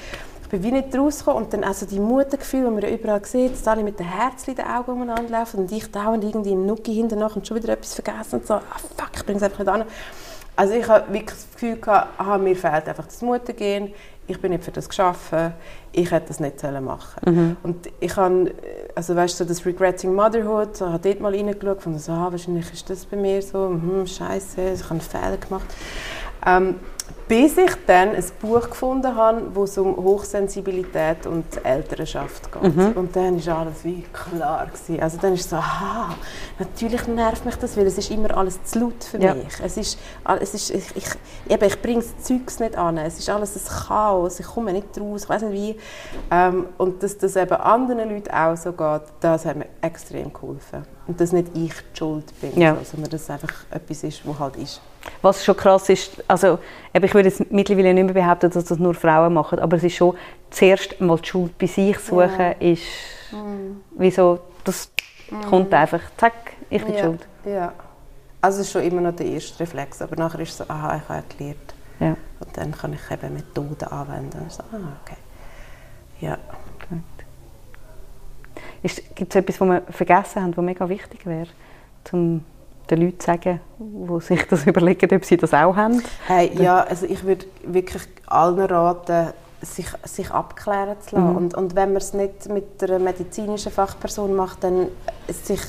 [0.44, 3.54] Ich bin wie nicht rausgekommen und dann also die Muttergefühle, die man ja überall sieht,
[3.54, 6.68] dass alle mit den Herzen in den Augen umeinander laufen und ich dauernd irgendwie im
[6.68, 8.62] Nuki hinterher und schon wieder etwas vergessen und so, ah
[8.96, 9.86] fuck, ich bringe es einfach nicht an.
[10.56, 13.92] Also ich habe wirklich das Gefühl gehabt, aha, mir fehlt einfach das Muttergehen,
[14.28, 15.54] ich bin nicht für das geschaffen,
[15.92, 17.58] ich hätte das nicht machen mhm.
[17.64, 18.54] Und ich habe,
[18.96, 22.72] also weißt du, das Regretting Motherhood, ich habe dort mal reingeschaut und so, ah, wahrscheinlich
[22.74, 25.68] ist das bei mir so, hm, scheiße, ich habe einen Fehler gemacht.
[26.46, 26.76] Ähm,
[27.28, 32.76] bis ich dann ein Buch gefunden habe, wo es um Hochsensibilität und Elternschaft geht.
[32.76, 32.92] Mhm.
[32.94, 34.68] Und dann war alles wie klar.
[34.68, 35.02] Gewesen.
[35.02, 36.16] Also dann ist so, aha,
[36.60, 39.34] natürlich nervt mich das, weil es ist immer alles zu laut für ja.
[39.34, 39.60] mich.
[39.64, 39.98] Es ist,
[40.40, 41.06] es ist, ich, ich,
[41.50, 42.98] eben, ich bringe das Zeugs nicht an.
[42.98, 45.80] Es ist alles ein Chaos, ich komme nicht raus, ich weiß nicht wie.
[46.30, 50.95] Ähm, und dass das eben anderen Leuten auch so geht, das hat mir extrem geholfen.
[51.08, 52.76] Und dass nicht ich die Schuld bin, ja.
[52.84, 54.82] sondern dass es einfach etwas ist, was halt ist.
[55.22, 56.58] Was schon krass ist, also
[56.94, 59.96] ich würde jetzt mittlerweile nicht mehr behaupten, dass das nur Frauen machen, aber es ist
[59.96, 60.18] schon,
[60.50, 62.52] zuerst mal die Schuld bei sich suchen, ja.
[62.54, 62.82] ist
[63.32, 63.82] mhm.
[63.92, 64.90] wieso, das
[65.30, 65.42] mhm.
[65.42, 66.34] kommt einfach, zack,
[66.72, 67.04] ich bin ja.
[67.04, 67.28] schuld.
[67.46, 67.74] Ja,
[68.42, 70.98] also es ist schon immer noch der erste Reflex, aber nachher ist es so, aha,
[70.98, 71.74] ich habe gelernt.
[72.00, 72.16] Ja.
[72.40, 74.40] Und dann kann ich eben Methoden anwenden.
[74.40, 75.18] Und so, ah, okay.
[76.22, 76.38] Ja.
[79.16, 81.48] Gibt es etwas, was wir vergessen haben, was mega wichtig wäre,
[82.12, 82.44] um
[82.90, 86.04] den Leuten zu sagen, die sich das überlegen, ob sie das auch haben?
[86.28, 89.34] Hey, ja, also ich würde wirklich allen raten,
[89.66, 91.32] sich, sich abklären zu lassen.
[91.32, 91.38] Mhm.
[91.38, 94.88] Und, und wenn man es nicht mit einer medizinischen Fachperson macht, dann
[95.28, 95.62] sich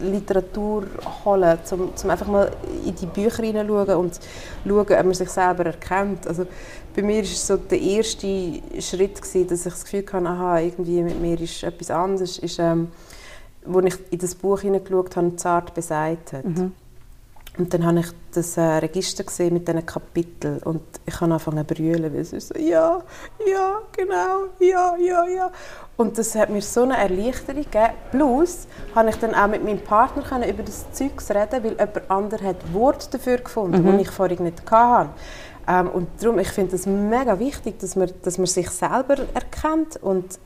[0.00, 0.84] Literatur
[1.24, 2.50] holen, um, um einfach mal
[2.84, 4.20] in die Bücher hineinschauen und
[4.66, 6.26] schauen, ob man sich selber erkennt.
[6.26, 6.46] Also
[6.94, 10.60] bei mir war es so der erste Schritt, gewesen, dass ich das Gefühl hatte, aha,
[10.60, 12.88] irgendwie mit mir ist etwas anderes, ist, ähm,
[13.64, 16.44] wo ich in das Buch hineingeschaut habe, «Zart beseitigt».
[16.44, 16.72] Mhm.
[17.56, 21.66] Und dann habe ich das äh, Register gesehen mit diesen Kapiteln und ich habe angefangen
[21.68, 23.00] zu brüllen, weil es ist so, ja,
[23.46, 25.52] ja, genau, ja, ja, ja.
[25.96, 27.92] Und das hat mir so eine Erleichterung gegeben.
[28.10, 32.10] Plus habe ich dann auch mit meinem Partner können über das Zeug reden, weil jemand
[32.10, 33.98] anderes hat Wort dafür gefunden, mhm.
[33.98, 35.10] die ich vorher nicht hatte.
[35.68, 39.96] Ähm, und darum, ich finde es mega wichtig, dass man, dass man sich selber erkennt
[40.02, 40.40] und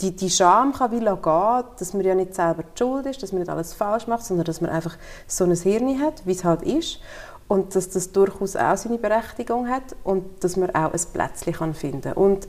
[0.00, 3.32] die, die Scham kann wie gehen, dass man ja nicht selber die Schuld ist, dass
[3.32, 6.44] man nicht alles falsch macht, sondern dass man einfach so ein Hirn hat, wie es
[6.44, 7.00] halt ist
[7.48, 11.74] und dass das durchaus auch seine Berechtigung hat und dass man auch ein Plätzchen kann
[11.74, 12.12] finden kann.
[12.14, 12.48] Und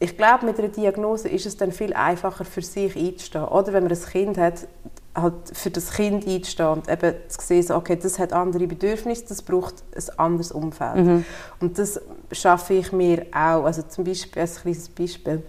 [0.00, 3.44] ich glaube, mit einer Diagnose ist es dann viel einfacher für sich einzustehen.
[3.44, 4.68] Oder wenn man ein Kind hat,
[5.14, 9.24] halt für das Kind einzustehen und eben zu sehen, so, okay, das hat andere Bedürfnisse,
[9.28, 11.04] das braucht ein anderes Umfeld.
[11.04, 11.24] Mhm.
[11.60, 12.00] Und das
[12.30, 13.64] schaffe ich mir auch.
[13.64, 15.42] Also zum Beispiel, als kleines Beispiel,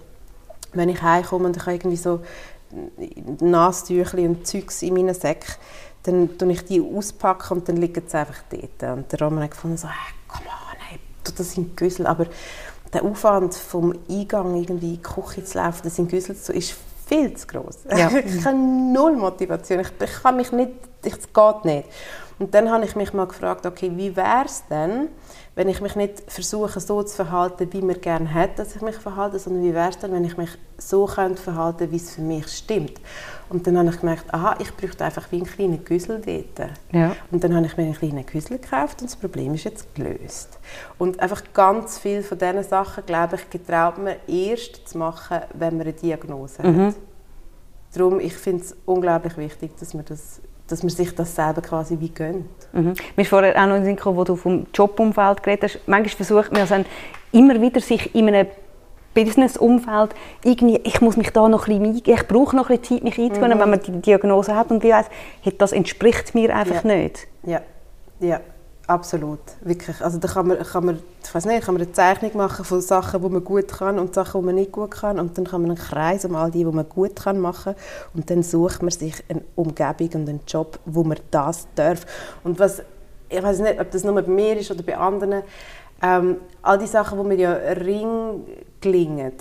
[0.74, 2.22] wenn ich heimkomme und ich habe irgendwie so
[3.41, 5.55] Nasentücher und Zeugs in meinen Säcken,
[6.03, 8.97] dann tue ich die auspacken und dann liegen sie einfach dort.
[8.97, 12.07] Und der Roman hat gefunden, so, hey, komm on, hey, tu das in Güssel.
[12.07, 12.28] Aber
[12.93, 16.76] der Aufwand vom Eingang irgendwie in die Küche zu laufen, das in Güssel zu ist
[17.07, 17.80] viel zu groß.
[17.95, 18.09] Ja.
[18.26, 19.80] ich habe null Motivation.
[19.80, 20.72] Ich, ich kann mich nicht,
[21.03, 21.88] es geht nicht.
[22.39, 25.09] Und dann habe ich mich mal gefragt, okay, wie wäre es denn,
[25.55, 28.95] wenn ich mich nicht versuche, so zu verhalten, wie man gerne hat, dass ich mich
[28.95, 32.21] verhalte, sondern wie wäre es denn, wenn ich mich so könnte verhalten, wie es für
[32.21, 32.93] mich stimmt.
[33.49, 36.69] Und dann habe ich gemerkt, aha, ich bräuchte einfach wie einen kleinen Güssel dort.
[36.93, 37.13] Ja.
[37.29, 40.59] Und dann habe ich mir einen kleinen Güssel gekauft und das Problem ist jetzt gelöst.
[40.97, 45.77] Und einfach ganz viel von diesen Sachen, glaube ich, getraut man erst zu machen, wenn
[45.77, 46.87] man eine Diagnose mhm.
[46.87, 46.95] hat.
[47.93, 50.41] Darum, ich finde es unglaublich wichtig, dass man das
[50.72, 52.45] dass man sich das selber quasi wie gönnt.
[52.74, 52.93] Mhm.
[53.15, 55.88] Mir ist vorher auch noch in den Sinn wo du vom Jobumfeld geredet hast.
[55.88, 56.76] Manchmal versucht man also
[57.32, 58.47] immer wieder sich in einem
[59.13, 60.11] Businessumfeld
[60.43, 63.20] irgendwie, ich muss mich da noch ein bisschen ich brauche noch ein bisschen Zeit, mich
[63.20, 63.61] einzugehen, mhm.
[63.61, 65.07] wenn man die Diagnose hat und wie weiss,
[65.57, 66.95] das entspricht mir einfach ja.
[66.95, 67.28] nicht.
[67.43, 67.61] Ja,
[68.20, 68.39] ja.
[68.89, 70.01] Absolut, wirklich.
[70.01, 72.81] Also da kann man, kann man, ich weiß nicht, kann man eine Zeichnung machen von
[72.81, 75.61] Sachen, die man gut kann und Sachen, die man nicht gut kann und dann kann
[75.61, 77.75] man einen Kreis um all die, die man gut kann machen
[78.15, 82.07] und dann sucht man sich eine Umgebung und einen Job, wo man das darf.
[82.43, 82.81] Und was,
[83.29, 85.43] ich weiß nicht, ob das nur bei mir ist oder bei anderen,
[86.01, 88.43] ähm, all die Sachen, die mir ja Ring
[88.81, 89.33] gelingen,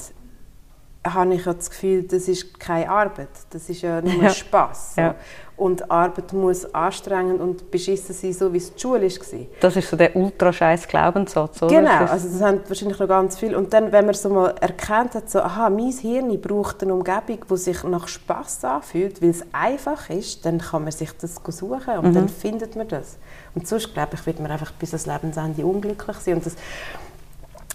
[1.06, 3.28] habe ich ja das Gefühl, das ist keine Arbeit.
[3.50, 4.30] Das ist ja nur ja.
[4.30, 4.94] Spass.
[4.94, 5.00] So.
[5.00, 5.14] Ja.
[5.56, 9.46] Und Arbeit muss anstrengend und beschissen sein, so wie es die Schule war.
[9.60, 11.80] Das ist so der ultra scheiß Glaubenssatz, oder?
[11.80, 13.56] Genau, also das haben wahrscheinlich noch ganz viel.
[13.56, 17.44] Und dann, wenn man so mal erkennt hat, so, aha, mein Hirn braucht eine Umgebung,
[17.50, 21.98] die sich nach Spass anfühlt, weil es einfach ist, dann kann man sich das suchen
[21.98, 22.14] und mhm.
[22.14, 23.16] dann findet man das.
[23.56, 26.34] Und sonst, glaube ich, wird man einfach bis ans Lebensende unglücklich sein.
[26.34, 26.54] Und das,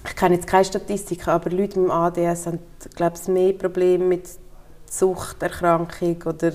[0.05, 2.59] ich kenne jetzt keine Statistiken, aber Leute mit dem ADS haben,
[2.95, 4.27] glaube ich, mehr Probleme mit
[4.89, 6.51] Suchterkrankung oder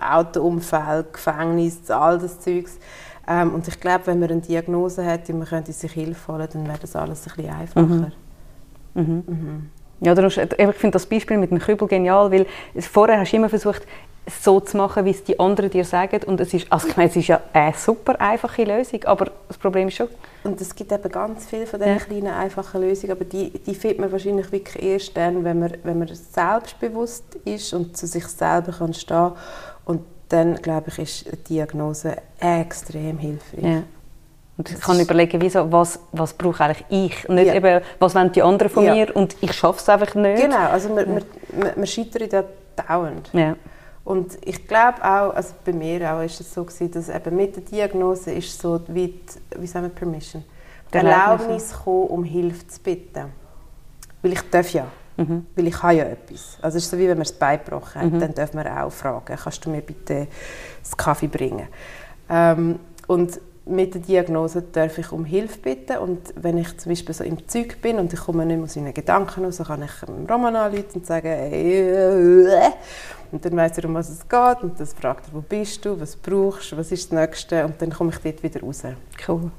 [0.00, 2.78] Autounfall, Gefängnis, all das Zeugs.
[3.26, 6.48] Ähm, und ich glaube, wenn man eine Diagnose hat und man könnte sich Hilfe holen,
[6.52, 8.12] dann wäre das alles ein bisschen einfacher.
[8.94, 9.02] Mhm.
[9.02, 9.24] Mhm.
[9.26, 9.70] Mhm.
[10.00, 12.46] Ja, ich finde das Beispiel mit dem Kübel genial, weil
[12.80, 13.86] vorher hast du immer versucht,
[14.26, 16.20] so zu machen, wie es die anderen dir sagen.
[16.24, 19.58] Und es ist, also ich meine, es ist ja eine super einfache Lösung, aber das
[19.58, 20.08] Problem ist schon...
[20.42, 22.00] Und es gibt eben ganz viele von diesen ja.
[22.00, 25.98] kleinen, einfachen Lösungen, aber die, die findet man wahrscheinlich wirklich erst dann, wenn man, wenn
[25.98, 29.32] man selbstbewusst ist und zu sich selber kann stehen
[29.84, 33.62] Und dann, glaube ich, ist eine Diagnose extrem hilfreich.
[33.62, 33.82] Ja.
[34.56, 37.28] Und ich kann überlegen, wieso, was, was brauche eigentlich ich?
[37.28, 37.54] Nicht ja.
[37.54, 38.94] eben, was wollen die anderen von ja.
[38.94, 40.42] mir und ich schaffe es einfach nicht.
[40.42, 41.22] Genau, also man, man,
[41.58, 42.44] man, man scheitert ja
[42.76, 43.30] dauernd.
[43.32, 43.56] Ja.
[44.04, 47.56] Und ich glaube auch, also bei mir auch ist es so gewesen, dass eben mit
[47.56, 50.44] der Diagnose ist so wie, die, wie sagen wir Permission,
[50.92, 53.26] die Erlaubnis kommen, um Hilfe zu bitten.
[54.22, 54.86] Weil ich darf ja.
[55.16, 55.46] Mhm.
[55.54, 56.58] Weil ich habe ja etwas.
[56.62, 58.20] Also es ist so wie wenn man das Bein gebrochen hat, mhm.
[58.20, 60.28] dann darf man auch fragen, kannst du mir bitte
[60.82, 61.68] das Kaffee bringen?
[62.28, 63.40] Ähm, und
[63.70, 67.46] mit der Diagnose darf ich um Hilfe bitten und wenn ich zum Beispiel so im
[67.48, 70.86] Zeug bin und ich komme nicht mehr aus meinen Gedanken raus, kann ich Roman anrufen
[70.94, 72.70] und sagen hey, äh,
[73.32, 76.00] und dann weiß er, um was es geht und dann fragt er, wo bist du,
[76.00, 78.82] was brauchst du, was ist das Nächste und dann komme ich dort wieder raus.
[79.26, 79.50] Cool.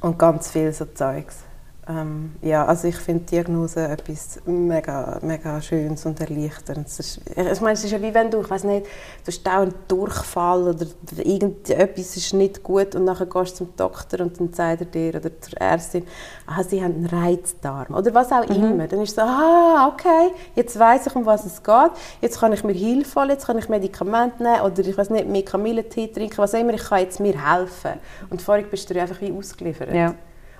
[0.00, 1.45] Und ganz viel so Zeugs.
[1.88, 6.98] Ähm, ja, also ich finde Diagnose etwas mega, mega Schönes und Erleichterndes.
[6.98, 9.72] Ist, ich meine, es ist ja wie wenn du, ich weiß nicht, du hast einen
[9.86, 10.86] Durchfall oder
[11.18, 15.14] irgendetwas ist nicht gut und nachher gehst du zum Doktor und dann sagt er dir
[15.14, 16.04] oder zur Ärztin,
[16.46, 18.64] ah, sie haben einen Reizdarm oder was auch mhm.
[18.64, 18.88] immer.
[18.88, 22.64] Dann ist so, ah, okay, jetzt weiß ich, um was es geht, jetzt kann ich
[22.64, 26.38] mir Hilfe holen, jetzt kann ich Medikamente nehmen oder ich weiß nicht, mehr Kamillentee trinken,
[26.38, 27.92] was auch immer, ich kann jetzt mir helfen.
[28.28, 29.94] Und vorher bist du einfach wie ausgeliefert.
[29.94, 30.16] Ja.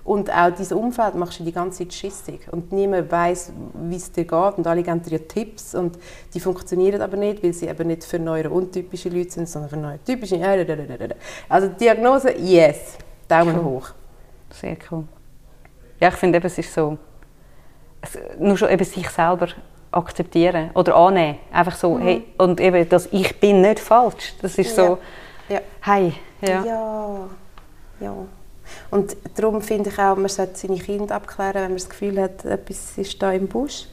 [0.06, 2.46] Und auch dieses Umfeld machst du die ganze Zeit schissig.
[2.52, 4.56] Und niemand weiß, wie es dir geht.
[4.56, 5.74] Und alle geben dir Tipps.
[5.74, 5.98] Und
[6.32, 10.38] die funktionieren aber nicht, weil sie eben nicht für neurountypische Leute sind, sondern für neurotypische.
[11.48, 12.98] Also die Diagnose, yes.
[13.26, 13.64] Daumen cool.
[13.64, 13.88] hoch.
[14.50, 15.02] Sehr cool.
[16.00, 16.96] Ja, ich finde eben, es ist so,
[18.38, 19.48] nur schon eben sich selber
[19.90, 21.38] akzeptieren oder annehmen.
[21.50, 22.02] Einfach so, mhm.
[22.02, 24.34] hey, und eben, dass ich bin nicht falsch.
[24.40, 24.98] Das ist so,
[25.48, 25.60] ja.
[25.80, 26.12] hey.
[26.42, 26.64] Ja.
[26.64, 27.28] ja.
[27.98, 28.14] ja.
[28.90, 32.44] Und darum finde ich auch, man sollte seine Kinder abklären, wenn man das Gefühl hat,
[32.44, 33.86] etwas ist da im Busch,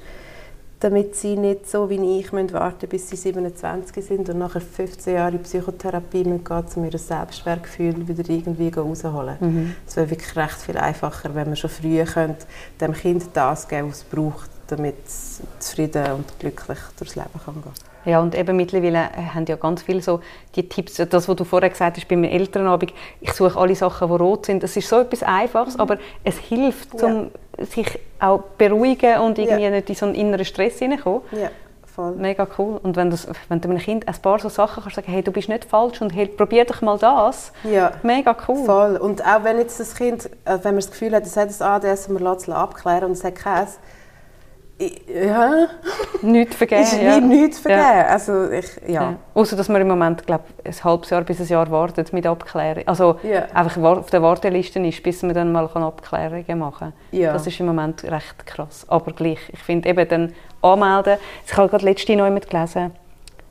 [0.80, 5.16] damit sie nicht so wie ich müssen warten bis sie 27 sind und nachher 15
[5.16, 9.38] Jahre Psychotherapie müssen gehen, um ihr Selbstwertgefühl wieder irgendwie rausholen.
[9.40, 9.76] Mhm.
[9.88, 12.46] Es wäre wirklich recht viel einfacher, wenn man schon früh könnte,
[12.82, 17.62] dem Kind das geben, was es braucht, damit es zufrieden und glücklich durchs Leben kann
[17.62, 20.20] gehen ja, und eben mittlerweile äh, haben ja ganz viele so
[20.56, 24.08] die Tipps, das, was du vorher gesagt hast, bei meinem Elternabend, ich suche alle Sachen,
[24.08, 24.64] die rot sind.
[24.64, 25.82] Das ist so etwas Einfaches, mhm.
[25.82, 27.08] aber es hilft, ja.
[27.08, 29.70] um sich auch beruhigen und irgendwie ja.
[29.70, 31.22] nicht in so einen inneren Stress hineinkommen.
[31.32, 31.50] Ja.
[31.94, 32.14] Voll.
[32.14, 32.80] Mega cool.
[32.82, 35.32] Und wenn, das, wenn du einem Kind ein paar so Sachen kannst sagen, hey, du
[35.32, 37.54] bist nicht falsch und hey, probier doch mal das.
[37.64, 37.92] Ja.
[38.02, 38.66] Mega cool.
[38.66, 38.98] Voll.
[38.98, 41.62] Und auch wenn jetzt das Kind, äh, wenn man das Gefühl hat, es hat das
[41.62, 43.78] ADS, man lässt es abklären und es hat keins,
[45.08, 45.68] ja.
[46.22, 46.82] Nichts vergeben.
[46.82, 47.20] Ist ja.
[47.20, 47.82] nichts vergeben.
[47.82, 48.06] Ja.
[48.08, 48.94] Also ich, ja.
[48.94, 49.16] ja.
[49.34, 52.84] Außer, dass man im Moment, glaube ein halbes Jahr bis ein Jahr wartet mit Abklärung.
[52.88, 53.46] Also ja.
[53.54, 56.94] einfach auf der Warteliste ist, bis man dann mal Abklärungen machen kann.
[57.12, 57.34] Ja.
[57.34, 58.86] Das ist im Moment recht krass.
[58.88, 61.18] Aber gleich, ich finde eben dann anmelden.
[61.46, 62.92] Ich habe gerade letzte mit gelesen.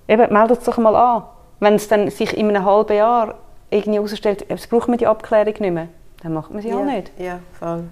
[0.08, 1.24] Eben, meldet es doch mal an.
[1.60, 3.34] Wenn es dann sich in einem halben Jahr
[3.70, 5.88] irgendwie herausstellt, es braucht man die Abklärung nicht mehr,
[6.22, 7.12] dann macht man sie auch nicht.
[7.18, 7.84] Ja, voll.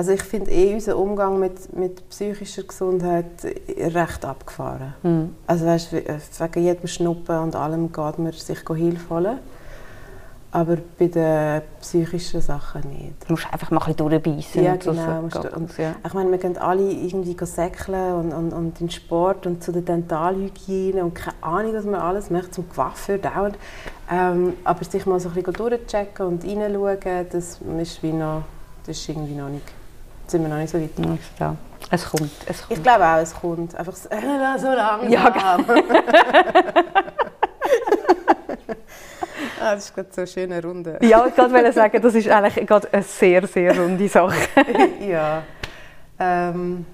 [0.00, 4.94] Also ich finde eh unseren Umgang mit, mit psychischer Gesundheit recht abgefahren.
[5.02, 5.34] Mhm.
[5.46, 9.38] Also weißt, wegen jedem Schnuppen und allem geht man sich Hilfe holen.
[10.52, 13.28] Aber bei den psychischen Sachen nicht.
[13.28, 14.64] Du musst einfach mal ein bisschen durchbeissen.
[14.64, 15.28] Ja, genau.
[15.28, 15.94] So und, ja.
[16.02, 19.70] Ich meine, wir gehen alle irgendwie säckeln und, und, und in den Sport und zu
[19.70, 23.58] der Dentalhygiene und keine Ahnung, was man alles macht, zum Coiffeur dauernd.
[24.10, 28.44] Ähm, aber sich mal so ein bisschen durchchecken und reinschauen, das ist, wie noch,
[28.86, 29.79] das ist irgendwie noch nicht
[30.30, 30.90] sind wir noch nicht so weit.
[31.38, 31.56] Ja,
[31.90, 32.78] es kommt, es kommt.
[32.78, 33.74] Ich glaube auch, es kommt.
[33.74, 35.10] Einfach so, äh, so langsam.
[35.10, 35.32] Ja,
[39.60, 40.98] Ah, das ist gerade so eine schöne Runde.
[41.02, 44.34] Ja, ich wollte sagen, das ist eigentlich gerade eine sehr, sehr runde Sache.
[45.08, 45.42] ja.
[46.18, 46.86] Ähm,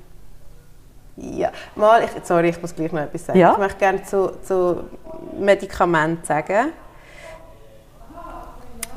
[1.16, 1.50] ja.
[1.74, 3.38] Mal, ich, sorry, ich muss gleich noch etwas sagen.
[3.38, 3.52] Ja?
[3.52, 4.84] Ich möchte gerne zu, zu
[5.38, 6.72] Medikamenten sagen.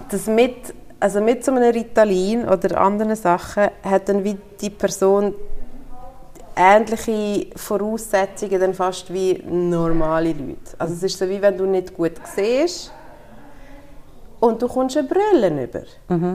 [0.10, 5.34] Das mit, also mit so einem Ritalin oder anderen Sachen hat dann wie die Person
[6.56, 10.76] ähnliche Voraussetzungen dann fast wie normale Leute.
[10.78, 12.91] Also es ist so wie wenn du nicht gut siehst
[14.39, 15.84] und du kommst eine Brille über.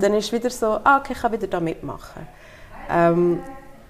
[0.01, 2.27] Dann ist es wieder so, ah, okay, ich kann wieder da mitmachen.
[2.91, 3.41] Ähm,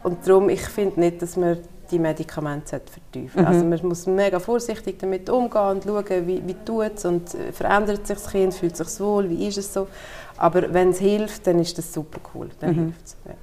[0.03, 1.59] und darum, ich finde nicht, dass man
[1.91, 3.47] die Medikamente verteufeln Mhm.
[3.47, 7.53] Also man muss mega vorsichtig damit umgehen und schauen, wie, wie tut es und äh,
[7.53, 9.87] verändert sich das Kind, fühlt sich wohl, wie ist es so.
[10.37, 12.75] Aber wenn es hilft, dann ist das super cool, dann Mhm.
[12.87, 13.17] hilft es.
[13.25, 13.35] Ja.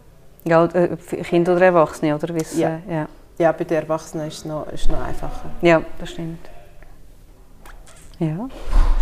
[0.43, 2.33] Ja, äh, für Kinder oder Erwachsene, oder?
[2.33, 2.79] Wie's, Ja.
[2.89, 3.07] ja.
[3.37, 5.49] ja, bei den Erwachsenen ist es noch, ist noch einfacher.
[5.61, 6.39] ja, das stimmt.
[8.19, 8.49] Ja,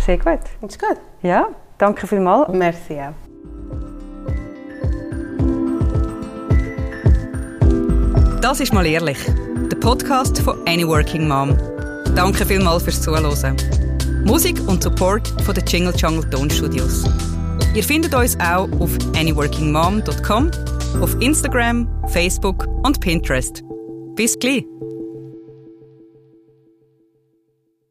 [0.06, 0.38] sehr gut.
[0.66, 0.96] Ist gut?
[1.22, 2.48] Ja, danke vielmals.
[2.52, 3.14] Merci auch.
[8.40, 9.18] Das ist mal ehrlich.
[9.70, 11.56] Der Podcast von Any Working Mom.
[12.16, 13.56] Danke vielmals fürs Zuhören.
[14.24, 17.04] Musik und Support von den Jingle Jungle Tonstudios.
[17.74, 20.50] Ihr findet uns auch auf anyworkingmom.com,
[21.00, 23.62] auf Instagram, Facebook und Pinterest.
[24.16, 24.64] Bis gleich!